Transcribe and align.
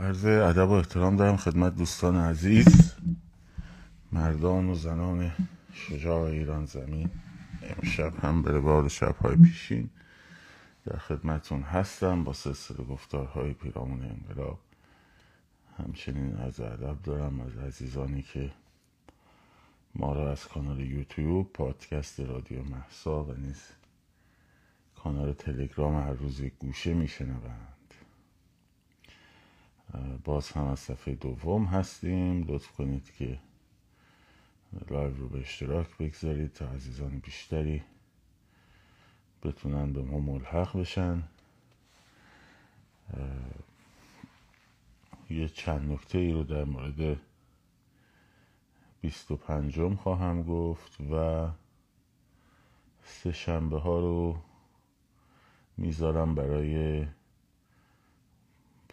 عرض 0.00 0.24
ادب 0.24 0.68
و 0.68 0.72
احترام 0.72 1.16
دارم 1.16 1.36
خدمت 1.36 1.76
دوستان 1.76 2.16
عزیز 2.16 2.94
مردان 4.12 4.68
و 4.68 4.74
زنان 4.74 5.32
شجاع 5.72 6.20
ایران 6.20 6.66
زمین. 6.66 7.10
امشب 7.62 8.24
هم 8.24 8.42
به 8.42 8.50
روال 8.50 8.88
شبهای 8.88 9.36
پیشین 9.36 9.90
در 10.86 10.98
خدمتون 10.98 11.62
هستم 11.62 12.24
با 12.24 12.32
سلسله 12.32 12.84
گفتارهای 12.84 13.52
پیرامون 13.52 14.02
انقلاب. 14.02 14.58
همچنین 15.78 16.36
از 16.36 16.60
ادب 16.60 17.02
دارم 17.02 17.40
از 17.40 17.56
عزیزانی 17.56 18.22
که 18.22 18.52
ما 19.94 20.12
را 20.12 20.32
از 20.32 20.48
کانال 20.48 20.80
یوتیوب 20.80 21.52
پادکست 21.52 22.20
رادیو 22.20 22.62
محسا 22.62 23.24
و 23.24 23.32
نیز 23.32 23.62
کانال 24.96 25.32
تلگرام 25.32 25.94
هر 25.94 26.12
روز 26.12 26.42
گوشه 26.42 26.94
میشنوند. 26.94 27.79
باز 30.24 30.52
هم 30.52 30.64
از 30.64 30.78
صفحه 30.78 31.14
دوم 31.14 31.64
هستیم. 31.64 32.44
لطف 32.48 32.72
کنید 32.72 33.12
که 33.18 33.38
live 34.90 35.16
رو 35.16 35.28
به 35.28 35.38
اشتراک 35.40 35.96
بگذارید 35.98 36.52
تا 36.52 36.68
عزیزان 36.68 37.18
بیشتری 37.18 37.82
بتونن 39.42 39.92
به 39.92 40.02
ما 40.02 40.18
ملحق 40.18 40.76
بشن. 40.80 41.22
یه 45.30 45.48
چند 45.48 45.92
نکته 45.92 46.18
ای 46.18 46.32
رو 46.32 46.44
در 46.44 46.64
مورد 46.64 47.20
بیست 49.00 49.30
و 49.30 49.36
پنجم 49.36 49.94
خواهم 49.94 50.42
گفت 50.42 51.00
و 51.00 51.48
سه 53.04 53.32
شنبه 53.32 53.80
ها 53.80 54.00
رو 54.00 54.38
می‌ذارم 55.76 56.34
برای 56.34 57.06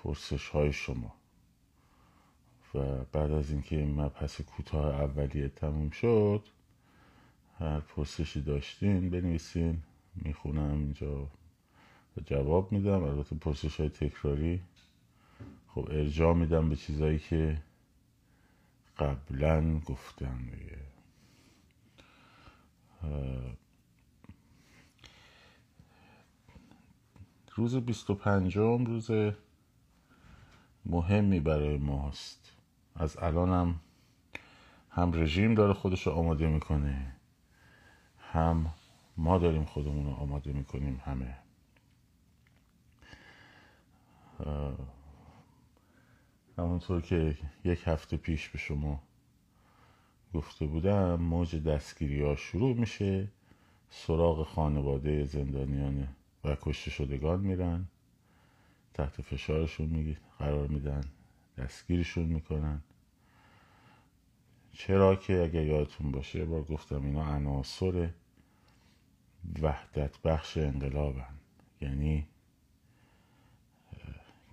پرسش 0.08 0.50
های 0.50 0.74
شما. 0.74 1.16
و 2.74 3.04
بعد 3.12 3.32
از 3.32 3.52
اینکه 3.52 3.76
این 3.76 4.02
مبحث 4.02 4.42
کوتاه 4.42 5.02
اولیه 5.02 5.50
تموم 5.50 5.90
شد 5.90 6.44
هر 7.59 7.80
پرسشی 7.80 8.42
داشتین 8.42 9.09
بنویسین 9.09 9.84
می‌خونم 10.16 10.80
اینجا 10.80 11.22
و 12.18 12.22
جواب 12.26 12.72
میدم. 12.72 13.04
البته 13.04 13.36
پرسش 13.36 13.80
های 13.80 13.90
تکراری 13.90 14.62
خب 15.68 15.88
ارجاع 15.92 16.34
میدم 16.34 16.70
به 16.70 16.76
چیزایی 16.76 17.20
که 17.20 17.62
قبلا 18.98 19.80
گفتم 19.80 20.38
دیگه. 20.52 20.78
روز 27.56 27.76
بیست 27.76 28.09
و 28.09 28.16
پنجم 28.16 28.86
روز 28.86 29.12
مهمی 30.90 31.40
برای 31.40 31.78
ماست. 31.78 32.52
از 32.96 33.18
الانم 33.18 33.80
هم 34.90 35.12
رژیم 35.14 35.54
داره 35.54 35.74
خودش 35.74 36.08
رو 36.08 36.14
آماده 36.14 36.48
می‌کنه 36.48 37.16
هم 38.32 38.74
ما 39.18 39.38
داریم 39.38 39.66
خودمون 39.66 40.06
رو 40.06 40.12
آماده 40.12 40.54
می‌کنیم 40.54 41.02
همه. 41.06 41.38
همونطور 46.58 47.02
که 47.02 47.38
یک 47.64 47.84
هفته 47.86 48.18
پیش 48.18 48.50
به 48.50 48.58
شما 48.58 49.02
گفته 50.34 50.66
بودم 50.66 51.16
موج 51.16 51.56
دستگیری 51.56 52.22
ها 52.22 52.36
شروع 52.36 52.76
میشه. 52.76 53.28
سراغ 53.90 54.48
خانواده 54.48 55.24
زندانیان 55.24 56.08
و 56.44 56.56
کشته 56.62 56.92
شدگان 56.92 57.40
میرن. 57.40 57.86
تحت 58.98 59.22
فشارشون 59.22 60.17
قرار 60.40 60.67
میدن 60.67 61.02
دستگیرشون 61.58 62.26
می‌کنن. 62.26 62.81
چرا 64.72 65.16
که 65.16 65.44
اگر 65.44 65.66
یادتون 65.66 66.12
باشه 66.12 66.45
بار 66.45 66.64
گفتم 66.64 67.06
اینا 67.06 67.25
عناصر 67.25 68.09
وحدت 69.62 70.22
بخش 70.22 70.58
انقلابن. 70.58 71.40
یعنی 71.81 72.28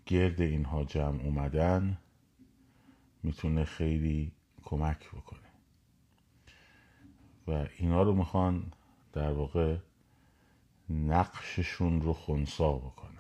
گرد 0.06 0.41
اینها 0.41 0.84
جمع 0.84 1.22
اومدن 1.22 1.99
می‌تونه 3.22 3.65
خیلی 3.65 4.32
کمک 4.62 5.09
بکنه. 5.09 5.41
و 7.47 7.66
اینا 7.78 8.03
رو 8.03 8.15
می‌خوان 8.15 8.72
در 9.12 9.32
واقع 9.32 9.78
نقششون 10.91 12.00
رو 12.00 12.12
خونسا 12.12 12.72
بکنن. 12.72 13.13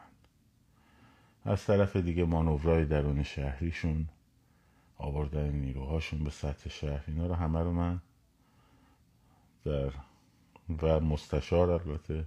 از 1.44 1.64
طرف 1.64 1.96
دیگه 1.96 2.24
مانورای 2.24 2.84
درون 2.84 3.22
شهریشون 3.22 4.08
آوردن 4.98 5.50
نیروهاشون 5.50 6.24
به 6.24 6.30
سطح 6.30 6.70
شهر. 6.70 7.04
اینا 7.08 7.26
رو 7.26 7.34
همه 7.34 7.60
رو 7.60 7.72
من 7.72 8.00
در 9.64 9.92
و 10.82 11.00
مستشار 11.00 11.70
البته 11.70 12.24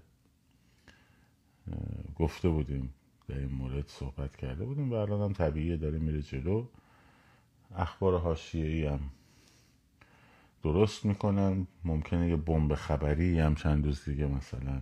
گفته 2.15 2.49
بودیم 2.49 2.93
در 3.27 3.37
این 3.37 3.51
مورد 3.51 3.87
صحبت 3.87 4.35
کرده 4.35 4.65
بودیم 4.65 4.91
و 4.91 4.93
الان 4.93 5.21
هم 5.21 5.33
طبیعیه 5.33 5.77
داره 5.77 5.99
میره 5.99 6.21
جلو. 6.21 6.65
اخبار 7.75 8.19
حاشیه‌ای 8.19 8.85
هم 8.85 8.99
درست 10.63 11.05
می‌کنن. 11.05 11.67
ممکنه 11.85 12.29
یه 12.29 12.35
بمب 12.35 12.75
خبری 12.75 13.39
هم 13.39 13.55
چند 13.55 13.85
روز 13.85 14.05
دیگه 14.05 14.27
مثلا 14.27 14.81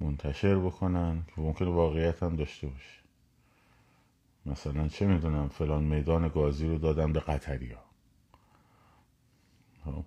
منتشر 0.00 0.58
بکنن. 0.58 1.22
که 1.26 1.40
ممکنه 1.40 1.68
واقعیت 1.68 2.22
هم 2.22 2.36
داشته 2.36 2.66
باشه. 2.66 3.07
مثلا 4.48 4.88
چه 4.88 5.06
می‌دونم 5.06 5.48
فلان 5.48 5.84
میدان 5.84 6.28
گازی 6.28 6.68
رو 6.68 6.78
دادم 6.78 7.12
به 7.12 7.20
قطری 7.20 7.72
ها 7.72 7.84
خب. 9.84 10.04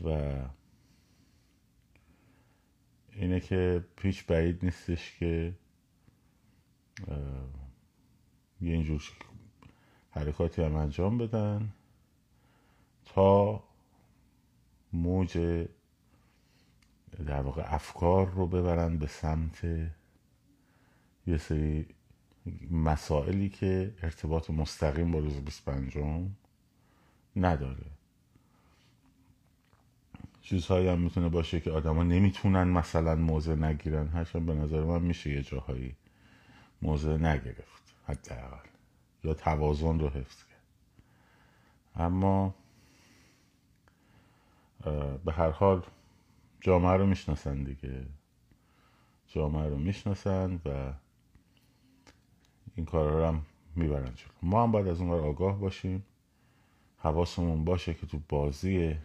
و 0.00 0.36
اینه 3.12 3.40
که 3.40 3.84
پیچ 3.96 4.26
بعید 4.26 4.64
نیستش 4.64 5.18
که 5.18 5.54
یه 8.60 8.72
اینجور 8.72 9.02
حرکاتی 10.10 10.62
هم 10.62 10.74
انجام 10.74 11.18
بدن 11.18 11.72
تا 13.04 13.62
موج 14.92 15.38
در 17.26 17.42
واقع 17.42 17.74
افکار 17.74 18.30
رو 18.30 18.46
ببرن 18.46 18.98
به 18.98 19.06
سمت 19.06 19.64
یه 21.26 21.36
سری 21.38 21.86
مسائلی 22.70 23.48
که 23.48 23.94
ارتباط 24.02 24.50
مستقیم 24.50 25.12
با 25.12 25.18
روز 25.18 25.36
25 25.36 25.98
نداره. 27.36 27.86
چیزهایی 30.42 30.88
هم 30.88 30.98
می‌تونه 30.98 31.28
باشه 31.28 31.60
که 31.60 31.70
آدما 31.70 32.02
نمی‌تونن 32.02 32.64
مثلا 32.64 33.14
موضع 33.14 33.54
نگیرن. 33.54 34.08
هرچند 34.08 34.46
به 34.46 34.54
نظر 34.54 34.84
من 34.84 35.02
میشه 35.02 35.30
یه 35.30 35.42
جاهایی 35.42 35.96
موضع 36.82 37.16
نگرفت 37.16 37.94
حداقل. 38.06 38.68
یا 39.24 39.34
توازن 39.34 39.98
رو 39.98 40.08
حفظ 40.08 40.44
کرد. 40.44 40.62
اما 41.96 42.54
به 45.24 45.32
هر 45.32 45.50
حال 45.50 45.82
جامعه 46.60 46.92
رو 46.92 47.06
می‌شناسن 47.06 47.62
دیگه. 47.62 48.06
جامعه 49.28 49.68
رو 49.68 49.78
می‌شناسن 49.78 50.60
و 50.64 50.92
این 52.76 52.86
کارا 52.86 53.18
رو 53.18 53.26
هم 53.26 53.46
می‌برن 53.76 54.14
جلو. 54.14 54.32
ما 54.42 54.62
هم 54.62 54.72
باید 54.72 54.88
از 54.88 55.00
اون 55.00 55.10
آگاه 55.10 55.60
باشیم. 55.60 56.04
حواسمون 56.98 57.64
باشه 57.64 57.94
که 57.94 58.06
تو 58.06 58.20
بازی 58.28 58.96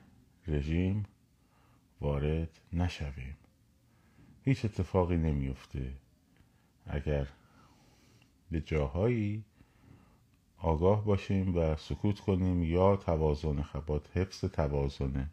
رژیم 0.47 1.05
وارد 2.01 2.59
نشویم. 2.73 3.37
هیچ 4.43 4.65
اتفاقی 4.65 5.17
نمیفته 5.17 5.93
اگر 6.87 7.27
به 8.51 8.61
جاهایی 8.61 9.43
آگاه 10.57 11.05
باشیم 11.05 11.57
و 11.57 11.75
سکوت 11.75 12.19
کنیم 12.19 12.63
یا 12.63 12.95
توازن 12.95 13.61
خبات 13.61 14.17
حفظ 14.17 14.45
توازن 14.45 15.29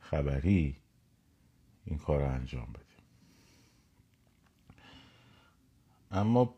خبری 0.00 0.76
این 1.84 1.98
کار 1.98 2.20
رو 2.20 2.28
انجام 2.28 2.66
بدیم. 2.66 2.84
اما 6.10 6.54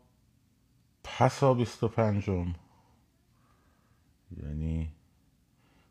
پسا 1.05 1.55
بیست 1.55 1.83
و 1.83 1.89
پنجم. 1.89 2.55
یعنی 4.43 4.93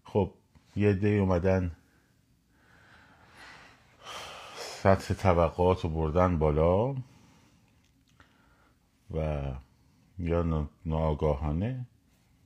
خب 0.04 0.34
یه 0.76 0.94
دی 0.94 1.18
اومدن 1.18 1.76
سطح 4.56 5.14
طبقات 5.14 5.82
رو 5.82 5.90
بردن 5.90 6.40
بالا 6.40 6.96
و 9.12 9.52
یا 10.20 10.68
ناآگاهانه 10.86 11.86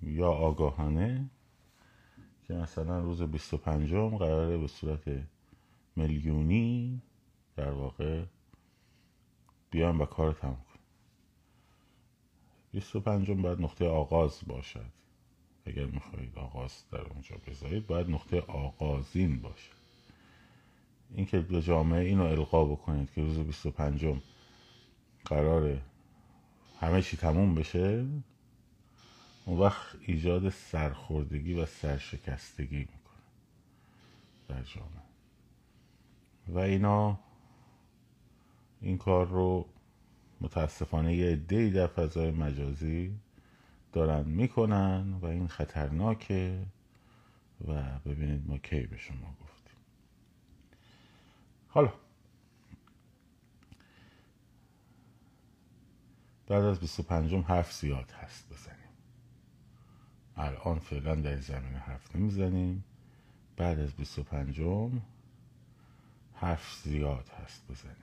یا 0.01 0.31
آگاهانه 0.31 1.29
که 2.43 2.53
مثلا 2.53 2.99
روز 2.99 3.21
بیست 3.21 3.53
و 3.53 3.57
پنجم 3.57 4.17
قراره 4.17 4.57
به 4.57 4.67
صورت 4.67 5.03
میلیونی 5.95 7.01
در 7.55 7.71
واقع 7.71 8.23
بیان 9.69 9.97
و 9.97 10.05
کار 10.05 10.33
تموم 10.33 10.72
بیست 12.73 12.95
و 12.95 12.99
پنجم 12.99 13.41
باید 13.41 13.61
نقطه 13.61 13.87
آغاز 13.87 14.39
باشد. 14.47 14.91
اگر 15.65 15.85
می‌خواهید 15.85 16.37
آغاز 16.37 16.83
در 16.91 17.01
اونجا 17.01 17.35
بذارید 17.47 17.87
باید 17.87 18.09
نقطه 18.09 18.39
آغازین 18.39 19.41
باشه 19.41 19.71
اینکه 21.15 21.39
به 21.39 21.61
جامعه 21.61 22.05
اینو 22.05 22.23
القا 22.23 22.65
بکنید 22.65 23.11
که 23.11 23.21
روز 23.21 23.39
25 23.39 24.05
قرار 25.25 25.81
همه 26.79 27.01
چی 27.01 27.17
تموم 27.17 27.55
بشه 27.55 28.05
اون 29.45 29.59
وقت 29.59 29.95
ایجاد 30.01 30.49
سرخوردگی 30.49 31.53
و 31.53 31.65
سرشکستگی 31.65 32.79
می‌کنه 32.79 33.23
در 34.47 34.63
جامعه. 34.63 35.03
و 36.47 36.59
اینا 36.59 37.19
این 38.81 38.97
کار 38.97 39.27
رو 39.27 39.65
متاسفانه 40.43 41.15
یه 41.15 41.31
عدهای 41.31 41.69
در 41.69 41.87
فضای 41.87 42.31
مجازی 42.31 43.19
دارن 43.93 44.23
می‌کنن 44.23 45.13
و 45.21 45.25
این 45.25 45.47
خطرناکه 45.47 46.65
و 47.67 47.83
ببینید 48.05 48.47
ما 48.47 48.57
کی 48.57 48.87
به 48.87 48.97
شما 48.97 49.35
گفتیم. 49.41 49.77
حالا 51.67 51.93
بعد 56.47 56.63
از 56.63 56.79
25 56.79 57.33
حرف 57.33 57.73
زیاد 57.73 58.11
هست 58.11 58.49
بزنیم. 58.49 58.77
الان 60.35 60.79
فعلا 60.79 61.15
در 61.15 61.39
زمین 61.39 61.73
حرف 61.73 62.15
نمی‌زنیم. 62.15 62.83
بعد 63.57 63.79
از 63.79 63.93
25 63.93 64.61
حرف 66.33 66.81
زیاد 66.83 67.29
هست 67.29 67.67
بزنیم. 67.71 68.02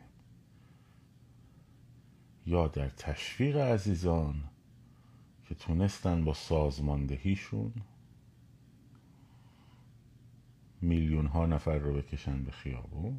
یا 2.50 2.68
در 2.68 2.88
تشویق 2.88 3.56
عزیزان 3.56 4.44
که 5.48 5.54
تونستن 5.54 6.24
با 6.24 6.34
سازماندهیشون 6.34 7.72
میلیون 10.80 11.26
ها 11.26 11.46
نفر 11.46 11.78
رو 11.78 11.92
بکشن 11.92 12.44
به 12.44 12.50
خیابون 12.50 13.18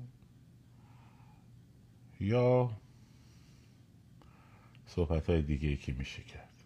یا 2.20 2.72
صحبت 4.86 5.30
های 5.30 5.42
دیگه 5.42 5.70
ای 5.70 5.78
که 5.78 5.94
میشه 5.94 6.24
کرد. 6.24 6.64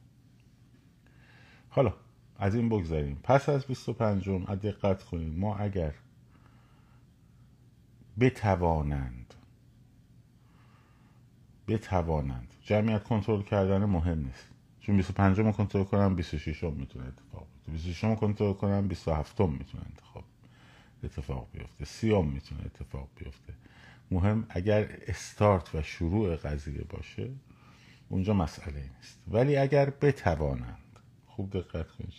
حالا 1.69 1.93
از 2.37 2.55
این 2.55 2.69
بگذاریم 2.69 3.19
پس 3.23 3.49
از 3.49 3.65
25 3.65 4.29
م 4.29 4.55
دقت 4.55 5.03
کنید 5.03 5.37
ما 5.37 5.57
اگر 5.57 5.93
بتوانند 8.19 9.34
بتوانند. 11.67 12.53
جمعیت 12.61 13.03
کنترل 13.03 13.41
کردن 13.41 13.85
مهم 13.85 14.19
نیست. 14.19 14.45
چون 14.79 14.97
25 14.97 15.39
م 15.39 15.51
کنترل 15.51 15.83
کنم 15.83 16.15
26 16.15 16.63
م 16.63 16.73
می‌تونه 16.73 17.05
اتفاق 17.05 17.47
بیفته. 17.65 17.71
26 17.71 18.03
م 18.03 18.15
کنترل 18.15 18.53
کنم 18.53 18.87
27 18.87 19.41
م 19.41 19.49
می‌تونه 19.49 19.83
انتخاب 19.89 20.23
اتفاق 21.03 21.47
بیفته. 21.53 21.85
30 21.85 22.13
م 22.13 22.25
می‌تونه 22.27 22.61
اتفاق 22.65 23.07
بیفته. 23.15 23.53
مهم 24.11 24.45
اگر 24.49 24.89
استارت 25.07 25.75
و 25.75 25.81
شروع 25.81 26.35
قضیه 26.35 26.83
باشه 26.83 27.29
اونجا 28.09 28.33
مسئله 28.33 28.89
نیست. 28.97 29.19
ولی 29.27 29.57
اگر 29.57 29.89
بتوانند 29.89 30.77
خوب 31.27 31.49
دقت 31.57 31.91
کنید 31.91 32.13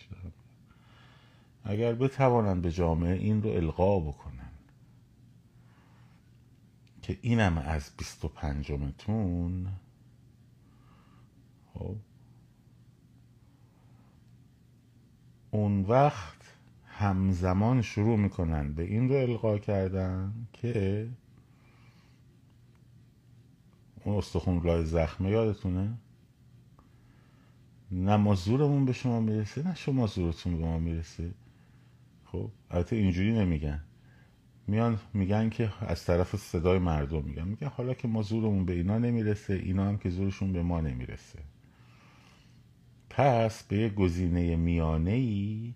اگر 1.64 1.92
بتوانند 1.94 2.62
به 2.62 2.72
جامعه 2.72 3.14
این 3.14 3.42
رو 3.42 3.50
القا 3.50 4.00
بکنن 4.00 4.35
که 7.06 7.18
اینم 7.22 7.58
از 7.58 7.90
بیست 7.98 8.24
و 8.24 8.28
پنجمتون. 8.28 9.66
خب. 11.74 11.96
اون 15.50 15.82
وقت 15.82 16.36
همزمان 16.86 17.82
شروع 17.82 18.16
می‌کنن 18.16 18.72
به 18.72 18.82
این 18.82 19.08
رو 19.08 19.14
القا 19.14 19.58
کردن 19.58 20.32
که 20.52 21.08
اون 24.04 24.16
استخون 24.16 24.66
لای 24.66 24.84
زخمه 24.84 25.30
یادتونه؟ 25.30 25.98
نه 27.90 28.16
ما 28.16 28.34
زورمون 28.34 28.84
به 28.84 28.92
شما 28.92 29.20
می‌رسه 29.20 29.68
نه 29.68 29.74
شما 29.74 30.06
زورتون 30.06 30.56
به 30.56 30.64
ما 30.64 30.78
می‌رسه. 30.78 31.30
خب 32.24 32.50
البته 32.70 32.96
اینجوری 32.96 33.32
نمیگن. 33.32 33.85
میان 34.68 34.98
میگن 35.14 35.48
که 35.48 35.72
از 35.80 36.04
طرف 36.04 36.36
صدای 36.36 36.78
مردم 36.78 37.24
میگن. 37.24 37.48
میگن 37.48 37.68
حالا 37.68 37.94
که 37.94 38.08
ما 38.08 38.22
زورمون 38.22 38.64
به 38.64 38.72
اینا 38.72 38.98
نمی‌رسه 38.98 39.54
اینا 39.54 39.88
هم 39.88 39.98
که 39.98 40.10
زورشون 40.10 40.52
به 40.52 40.62
ما 40.62 40.80
نمی‌رسه. 40.80 41.38
پس 43.10 43.62
به 43.62 43.76
یه 43.76 43.88
گزینه 43.88 44.56
میانه 44.56 45.10
ای 45.10 45.74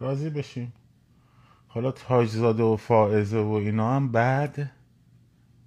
راضی 0.00 0.30
بشیم. 0.30 0.72
حالا 1.68 1.92
تاجزاده 1.92 2.62
و 2.62 2.76
فائزه 2.76 3.38
و 3.38 3.50
اینا 3.50 3.96
هم 3.96 4.12
بد 4.12 4.70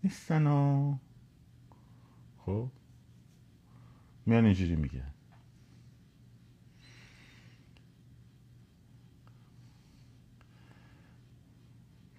نیستن 0.03 0.47
ها. 0.47 0.99
خب؟ 2.45 2.67
میان 4.25 4.45
اینجوری 4.45 4.75
میگن. 4.75 5.14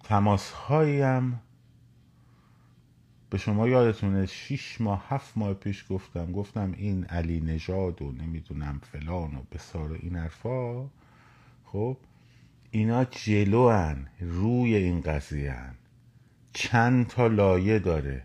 تماس 0.07 0.51
هایم 0.51 1.41
به 3.29 3.37
شما 3.37 3.67
یادتونه 3.67 4.25
شیش 4.25 4.81
ماه 4.81 5.05
هفت 5.09 5.37
ماه 5.37 5.53
پیش 5.53 5.85
گفتم 5.89 6.31
گفتم 6.31 6.73
این 6.77 7.05
علی 7.05 7.41
نژاد 7.41 8.01
و 8.01 8.11
نمی‌دونم 8.11 8.81
فلان 8.91 9.35
و 9.35 9.41
بسار 9.51 9.91
و 9.91 9.95
این 9.99 10.15
حرفا. 10.15 10.85
خب 11.65 11.97
اینا 12.71 13.05
جلو 13.05 13.69
هن 13.69 14.07
روی 14.19 14.75
این 14.75 15.01
قضیه 15.01 15.51
هن. 15.51 15.75
چند 16.53 17.07
تا 17.07 17.27
لایه 17.27 17.79
داره. 17.79 18.23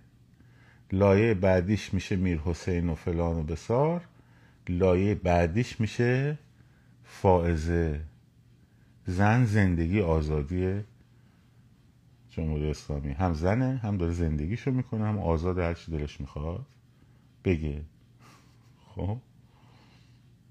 لایه 0.93 1.35
بعدیش 1.35 1.95
میشه 1.95 2.17
میر 2.17 2.39
حسین 2.39 2.89
و 2.89 2.95
فلان 2.95 3.37
و 3.37 3.43
بسار. 3.43 4.01
لایه 4.69 5.15
بعدیش 5.15 5.81
میشه 5.81 6.39
فائزه. 7.05 8.01
زن 9.07 9.45
زندگی 9.45 10.01
آزادی 10.01 10.85
جمهوری 12.33 12.71
اسلامی. 12.71 13.13
هم 13.13 13.33
زنه 13.33 13.77
هم 13.77 13.97
داره 13.97 14.13
زندگیشو 14.13 14.71
می‌کنه 14.71 15.05
هم 15.05 15.19
آزاد 15.19 15.59
هر 15.59 15.75
چی 15.75 15.93
دلش 15.93 16.21
می‌خواد. 16.21 16.67
بگه. 17.45 17.85
خب؟ 18.95 19.19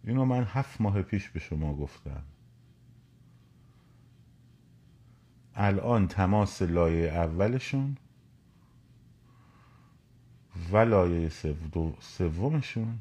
اینو 0.03 0.25
من 0.25 0.43
هفت 0.43 0.81
ماه 0.81 1.01
پیش 1.01 1.29
به 1.29 1.39
شما 1.39 1.75
گفتم. 1.75 2.23
الان 5.55 6.07
تماس 6.07 6.61
لایه 6.61 7.11
اولشون 7.11 7.97
و 10.71 10.77
لایه 10.77 11.29
سومشون 11.99 12.99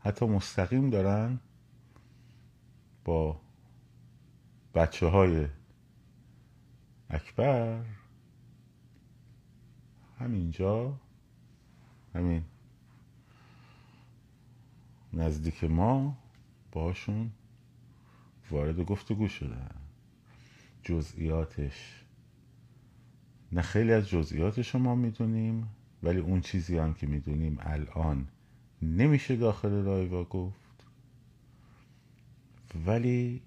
حتی 0.00 0.26
مستقیم 0.26 0.90
دارن 0.90 1.38
با 3.04 3.40
بچه 4.74 5.06
های 5.06 5.46
اکبر. 7.10 7.84
همینجا. 10.18 11.00
همین. 12.14 12.44
نزدیک 15.12 15.64
ما 15.64 16.16
باشون 16.72 17.30
وارد 18.50 18.80
گفتگو 18.80 19.28
شدن 19.28 19.74
جزئیاتش. 20.82 22.04
نه 23.52 23.62
خیلی 23.62 23.92
از 23.92 24.08
جزئیاتش 24.08 24.74
ما 24.74 24.94
می‌دونیم 24.94 25.68
ولی 26.02 26.18
اون 26.18 26.40
چیزی 26.40 26.78
هم 26.78 26.94
که 26.94 27.06
می‌دونیم 27.06 27.58
الان 27.60 28.28
نمیشه 28.82 29.36
داخل 29.36 29.84
رایوا 29.84 30.24
گفت. 30.24 30.86
ولی 32.86 33.42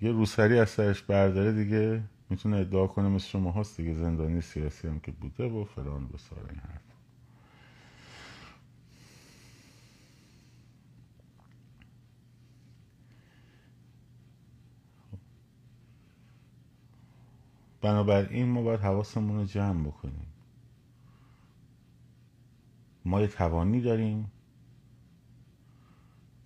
یه 0.00 0.12
روسری 0.12 0.58
از 0.58 0.70
سرش 0.70 1.02
برداره 1.02 1.52
دیگه 1.52 2.02
می‌تونه 2.30 2.56
ادعا 2.56 2.86
کنه 2.86 3.08
مثل 3.08 3.26
شما 3.26 3.52
هست 3.52 3.76
دیگه 3.76 3.94
زندانی 3.94 4.40
سیاسی 4.40 4.88
هم 4.88 5.00
که 5.00 5.12
بوده 5.12 5.44
و 5.44 5.64
فلان 5.64 6.04
و 6.14 6.16
سار 6.18 6.46
این 6.50 6.60
حرف. 6.60 6.82
بنابراین 17.80 18.48
ما 18.48 18.62
باید 18.62 18.80
حواسمون 18.80 19.36
رو 19.36 19.44
جمع 19.44 19.86
بکنیم. 19.86 20.26
ما 23.04 23.20
یه 23.20 23.26
توانی 23.26 23.80
داریم 23.80 24.32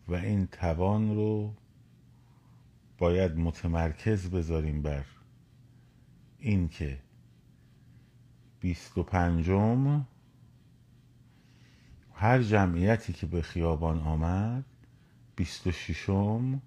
و 0.09 0.15
این 0.15 0.47
توان 0.47 1.15
رو 1.15 1.55
باید 3.03 3.37
متمرکز 3.37 4.31
بذاریم 4.31 4.83
بر 4.83 5.05
این 6.39 6.69
که 6.69 6.99
بیست 8.61 8.99
و 8.99 9.03
پنجم 9.03 10.07
هر 12.15 12.43
جمعیتی 12.43 13.13
که 13.13 13.27
به 13.27 13.43
خیابان 13.43 13.99
آمد 13.99 14.65
بیست 15.37 15.67
و 15.67 15.73
شیشم 15.73 16.63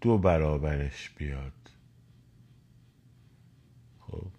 دو 0.00 0.18
برابرش 0.18 1.10
بیاد. 1.10 1.70
خب. 4.00 4.30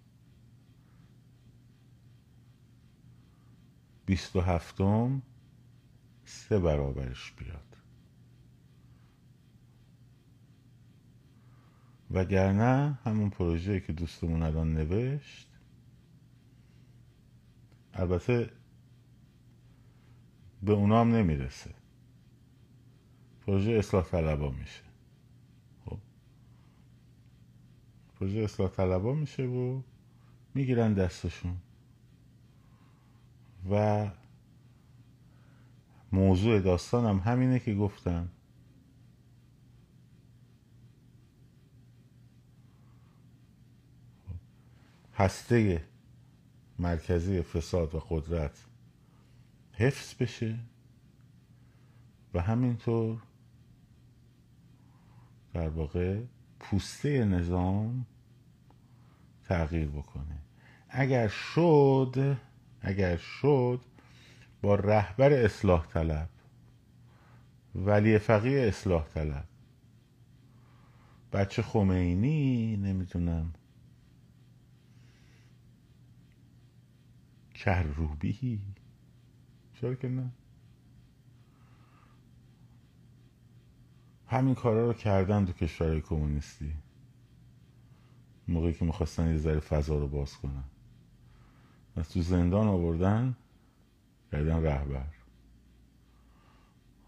بیست 4.06 4.36
و 4.36 4.40
هفتم 4.40 5.22
سه 6.24 6.58
برابرش 6.58 7.32
بیاد. 7.32 7.65
وگرنه 12.10 12.98
همون 13.04 13.30
پروژه 13.30 13.80
که 13.80 13.92
دوستمون 13.92 14.42
الان 14.42 14.74
نوشت 14.74 15.48
البته 17.94 18.50
به 20.62 20.72
اونا 20.72 21.00
هم 21.00 21.14
نمی‌رسه. 21.14 21.70
پروژه 23.46 23.72
اصلاح 23.72 24.04
طلبا 24.04 24.50
میشه. 24.50 24.82
خب. 25.84 25.98
پروژه 28.14 28.40
اصلاح 28.40 28.70
طلبا 28.70 29.14
میشه 29.14 29.42
و 29.42 29.82
می‌گیرن 30.54 30.94
دستشون. 30.94 31.56
و 33.70 34.06
موضوع 36.12 36.60
داستانم 36.60 37.18
همینه 37.18 37.58
که 37.58 37.74
گفتم. 37.74 38.28
هسته 45.16 45.84
مرکزی 46.78 47.42
فساد 47.42 47.94
و 47.94 47.98
قدرت 48.10 48.64
حفظ 49.72 50.14
بشه 50.14 50.58
و 52.34 52.40
همینطور 52.40 53.22
در 55.54 55.68
واقع 55.68 56.20
پوسته 56.60 57.24
نظام 57.24 58.06
تغییر 59.44 59.88
بکنه. 59.88 60.38
اگر 60.88 61.28
شد 61.28 62.36
اگر 62.80 63.16
شد 63.16 63.80
با 64.62 64.74
رهبر 64.74 65.32
اصلاح 65.32 65.86
طلب 65.86 66.28
ولی 67.74 68.18
فقیه 68.18 68.60
اصلاح 68.60 69.06
طلب 69.14 69.44
بچه 71.32 71.62
خمینی 71.62 72.76
نمی‌دونم 72.76 73.52
کروبی 77.56 78.60
چرا 79.80 79.94
که 79.94 80.08
نه؟ 80.08 80.30
همین 84.26 84.54
کارا 84.54 84.86
رو 84.86 84.92
کردن 84.92 85.46
تو 85.46 85.52
کشورهای 85.52 86.00
کمونیستی. 86.00 86.72
موقعی 88.48 88.72
که 88.72 88.84
می‌خواستن 88.84 89.30
یه 89.30 89.38
ذره 89.38 89.60
فضا 89.60 89.98
رو 89.98 90.08
باز 90.08 90.36
کنن. 90.36 90.64
از 91.96 92.08
تو 92.08 92.22
زندان 92.22 92.66
آوردن 92.66 93.36
کردن 94.32 94.62
رهبر. 94.62 95.06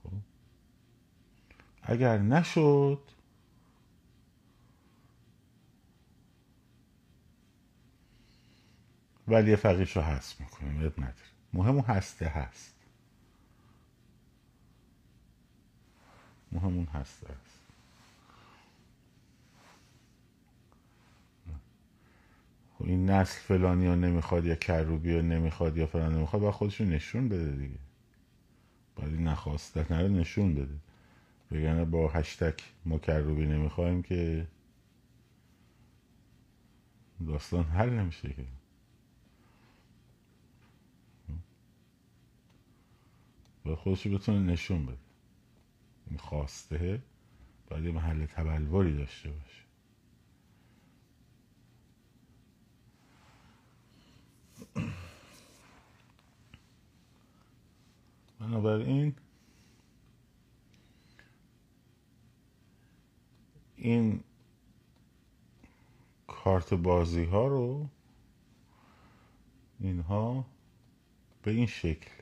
خب. 0.02 0.10
اگر 1.82 2.18
نشد 2.18 3.00
ولی 9.28 9.56
فقیش 9.56 9.96
رو 9.96 10.02
هست 10.02 10.40
می‌کنیم 10.40 10.82
یاد 10.82 10.94
نداره 10.98 11.14
مهم 11.52 11.78
هسته 11.78 12.26
هست. 12.26 12.74
مهم 16.52 16.74
اون 16.76 16.86
هسته 16.86 17.26
هست. 17.26 17.58
خب 22.78 22.84
این 22.84 23.10
نسل 23.10 23.40
فلانی 23.40 23.86
ها 23.86 23.94
نمی‌خواد 23.94 24.44
یا 24.46 24.54
کروبی 24.54 25.14
ها 25.14 25.20
نمی‌خواد 25.20 25.76
یا 25.76 25.86
فلان 25.86 26.14
نمی‌خواد 26.16 26.42
باید 26.42 26.54
خودشون 26.54 26.88
نشون 26.88 27.28
بده 27.28 27.50
دیگه. 27.50 27.78
باید 28.96 29.14
این 29.14 29.28
نخواستت 29.28 29.92
نره 29.92 30.08
نشون 30.08 30.54
بده. 30.54 30.74
بگنه 31.50 31.84
با 31.84 32.08
هشتک 32.08 32.62
ما 32.84 32.98
کروبی 32.98 33.46
نمی‌خوایم 33.46 34.02
که 34.02 34.46
داستان 37.26 37.64
حل 37.64 37.90
نمیشه 37.90 38.28
که. 38.28 38.44
باید 43.64 43.78
خودشو 43.78 44.10
بتونه 44.18 44.38
نشون 44.38 44.86
بده. 44.86 44.98
این 46.10 46.18
خواسته 46.18 47.02
باید 47.70 47.84
یه 47.84 47.92
محل 47.92 48.26
تبلوری 48.26 48.96
داشته 48.96 49.30
باشه. 49.30 49.62
بنابراین 58.40 59.14
این 63.76 64.24
کارت 66.26 66.74
بازی 66.74 67.24
ها 67.24 67.46
رو 67.46 67.88
اینها 69.80 70.46
به 71.42 71.50
این 71.50 71.66
شکل 71.66 72.17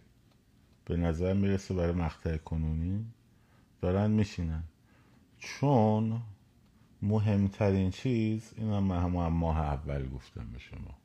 به 0.86 0.96
نظر 0.96 1.32
می‌رسه 1.32 1.74
برای 1.74 1.92
مقطع 1.92 2.36
کنونی 2.36 3.06
دارن 3.80 4.10
میشینن. 4.10 4.62
چون 5.38 6.22
مهمترین 7.02 7.90
چیز 7.90 8.52
این 8.56 8.72
هم 8.72 8.90
همون 8.90 9.26
ماه 9.26 9.58
اول 9.58 10.08
گفتم 10.08 10.48
به 10.52 10.58
شما. 10.58 10.98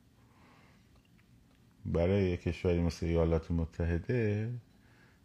برای 1.86 2.24
یک 2.24 2.42
کشوری 2.42 2.80
مثل 2.80 3.06
ایالات 3.06 3.50
متحده 3.50 4.54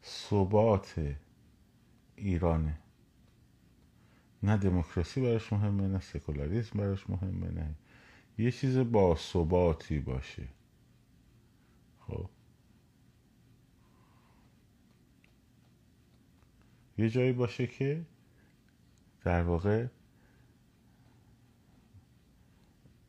ثبات 0.03 1.15
ایرانه. 2.15 2.77
نه 4.43 4.57
دموکراسی 4.57 5.21
براش 5.21 5.53
مهمه 5.53 5.87
نه 5.87 5.99
سکولاریسم 5.99 6.79
براش 6.79 7.09
مهمه 7.09 7.51
نه. 7.51 7.75
یه 8.37 8.51
چیز 8.51 8.77
با 8.77 9.15
ثباتی 9.15 9.99
باشه. 9.99 10.47
خب؟ 11.99 12.29
یه 16.97 17.09
جایی 17.09 17.31
باشه 17.31 17.67
که 17.67 18.05
در 19.23 19.43
واقع 19.43 19.87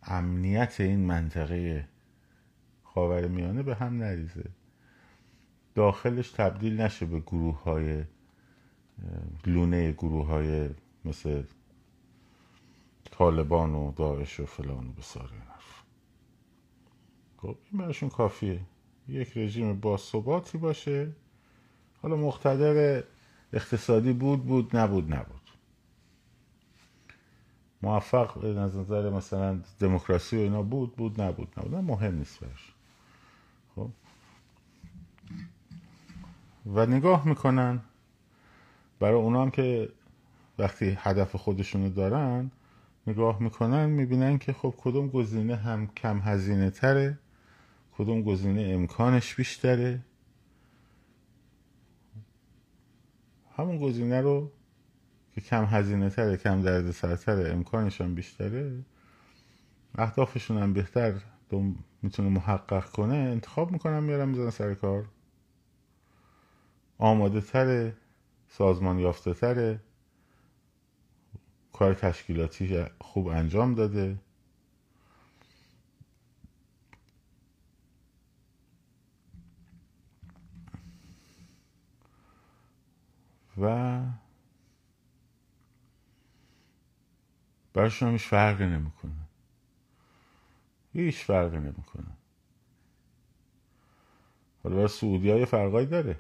امنیت 0.03 0.81
این 0.81 1.01
منطقه 1.01 1.89
خاور 2.83 3.29
میانه 3.29 3.63
به 3.63 3.75
هم 3.75 3.99
نریزه. 3.99 4.51
داخلش 5.75 6.31
تبدیل 6.31 6.81
نشه 6.81 7.07
به 7.07 7.21
گروه 7.21 7.63
های 7.63 8.05
لونه 9.47 9.93
گروه 9.93 10.27
های 10.27 10.71
مثل 11.05 11.43
طالبان 13.11 13.75
و 13.75 13.93
داعش 13.93 14.41
و 14.41 14.47
فلان 14.47 14.89
و 14.89 14.93
بسار 14.93 15.33
خب 17.37 17.59
این 17.71 17.81
براشون 17.81 18.09
کافیه. 18.09 18.61
یک 19.09 19.37
رژیم 19.37 19.81
با 19.81 19.97
ثباتی 19.97 20.59
باشه. 20.59 21.13
حالا 22.03 22.17
مقتدر 22.17 23.05
اقتصادی 23.53 24.13
بود 24.13 24.45
بود 24.47 24.77
نبود 24.77 25.15
نبود. 25.15 25.41
موفق 27.83 28.45
از 28.45 28.77
نظر 28.77 29.11
مثلا 29.11 29.61
دموکراسی 29.81 30.37
و 30.37 30.41
اینا 30.41 30.63
بود 30.63 30.97
بود 30.97 31.21
نبود 31.21 31.49
نبود. 31.57 31.75
مهم 31.75 32.15
نیست 32.15 32.41
برش 32.41 32.73
خب. 33.77 33.91
و 36.67 36.87
نگاه 36.87 37.29
می‌کنن 37.29 37.81
برای 39.01 39.15
اونا 39.15 39.43
هم 39.43 39.51
که 39.51 39.89
وقتی 40.59 40.99
هدف 41.01 41.37
خودشونو 41.37 41.91
دارن 41.91 42.51
نگاه 43.07 43.43
می‌کنن 43.43 43.87
می‌بینن 43.87 44.39
که 44.39 44.53
خب 44.53 44.75
کدوم 44.79 45.09
گزینه 45.09 45.57
هم 45.57 45.87
کم 45.87 46.21
هزینه 46.21 46.71
تره 46.71 47.19
کدوم 47.99 48.23
گزینه 48.23 48.63
امکانش 48.63 49.35
بیشتره. 49.35 50.01
همون 53.59 53.79
گزینه 53.79 54.21
رو 54.21 54.53
که 55.35 55.41
کم 55.41 55.65
هزینه 55.65 56.11
تره 56.11 56.37
کم 56.37 56.63
درد 56.63 56.91
سرتره 56.91 57.53
امکانش 57.53 58.01
هم 58.01 58.15
بیشتره 58.15 58.85
اهدافشون 59.95 60.59
هم 60.59 60.73
بهتر 60.73 61.15
می‌تونه 62.03 62.29
محقق 62.29 62.85
کنه 62.91 63.15
انتخاب 63.15 63.73
می‌کنن 63.73 64.01
میارن 64.03 64.29
می‌زنن 64.29 64.51
سر 64.51 64.75
کار. 64.75 65.09
آماده 66.99 67.41
تره 67.41 67.97
سازمان 68.49 68.99
یافته 68.99 69.35
تره 69.35 69.81
کار 71.73 71.95
تشکیلاتی 71.95 72.85
خوب 73.01 73.27
انجام 73.27 73.75
داده. 73.75 74.17
و 83.61 84.03
براشون 87.75 88.11
هیچ 88.11 88.23
فرقی 88.23 88.67
نمی‌کنه. 88.67 89.13
هیچ 90.93 91.17
فرقی 91.17 91.59
نمی‌کنه. 91.59 92.07
حالا 94.63 94.77
برای 94.77 94.89
سعودی 94.89 95.31
های 95.31 95.45
فرقایی 95.45 95.87
داره. 95.87 96.19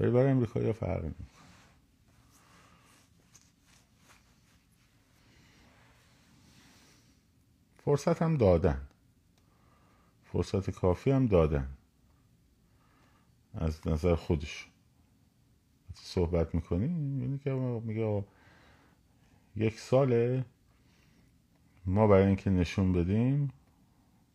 ولی 0.00 0.10
برای 0.10 0.30
امریکایی 0.30 0.66
ها 0.66 0.72
فرقی 0.72 1.06
نمی‌کنه. 1.06 1.26
فرصت 7.84 8.22
هم 8.22 8.36
دادن. 8.36 8.88
فرصت 10.32 10.70
کافی 10.70 11.10
هم 11.10 11.26
دادن. 11.26 11.68
از 13.54 13.88
نظر 13.88 14.14
خودش 14.14 14.67
صحبت 16.02 16.54
می‌کنی؟ 16.54 16.88
میگه 16.88 17.38
که 17.38 17.50
میگه 17.84 18.24
یک 19.56 19.80
ساله 19.80 20.44
ما 21.86 22.06
برای 22.06 22.26
اینکه 22.26 22.50
نشون 22.50 22.92
بدیم 22.92 23.52